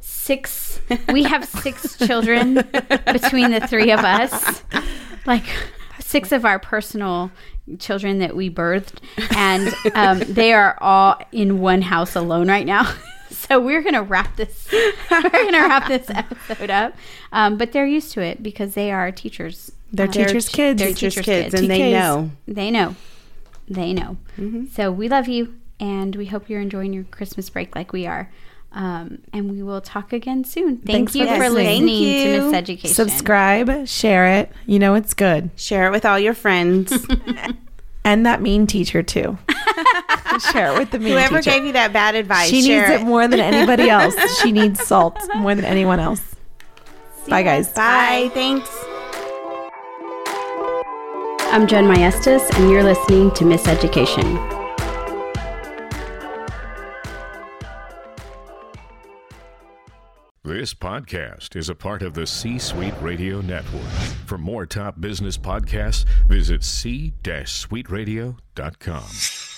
[0.00, 0.80] six.
[1.12, 4.62] We have six children between the three of us.
[5.26, 5.44] Like
[6.00, 7.30] six of our personal
[7.78, 8.98] children that we birthed,
[9.36, 12.92] and um, they are all in one house alone right now.
[13.30, 14.68] so we're gonna wrap this.
[15.10, 16.94] We're gonna wrap this episode up.
[17.32, 19.72] Um, but they're used to it because they are teachers.
[19.92, 20.78] They're teachers' kids.
[20.80, 22.30] They're Teachers' teachers' kids, kids, and they know.
[22.48, 22.96] They know.
[23.68, 24.16] They know.
[24.72, 28.30] So we love you, and we hope you're enjoying your Christmas break like we are.
[28.72, 30.78] Um, and we will talk again soon.
[30.78, 31.84] Thank Thanks you for for listening.
[31.84, 32.42] listening Thank to you.
[32.46, 32.94] Miss Education.
[32.94, 34.50] Subscribe, share it.
[34.64, 35.50] You know it's good.
[35.56, 36.92] Share it with all your friends.
[38.04, 39.38] And that mean teacher too.
[40.52, 41.18] share it with the mean teacher.
[41.20, 41.50] Whoever teacher.
[41.56, 44.16] gave you that bad advice, she needs it more than anybody else.
[44.42, 46.22] she needs salt more than anyone else.
[47.28, 47.72] Bye, guys.
[47.72, 48.30] Bye.
[48.34, 48.68] Thanks.
[51.52, 54.22] I'm Jen Maestas, and you're listening to Miss Education.
[60.42, 63.82] This podcast is a part of the C Suite Radio Network.
[64.24, 69.51] For more top business podcasts, visit c-suiteradio.com.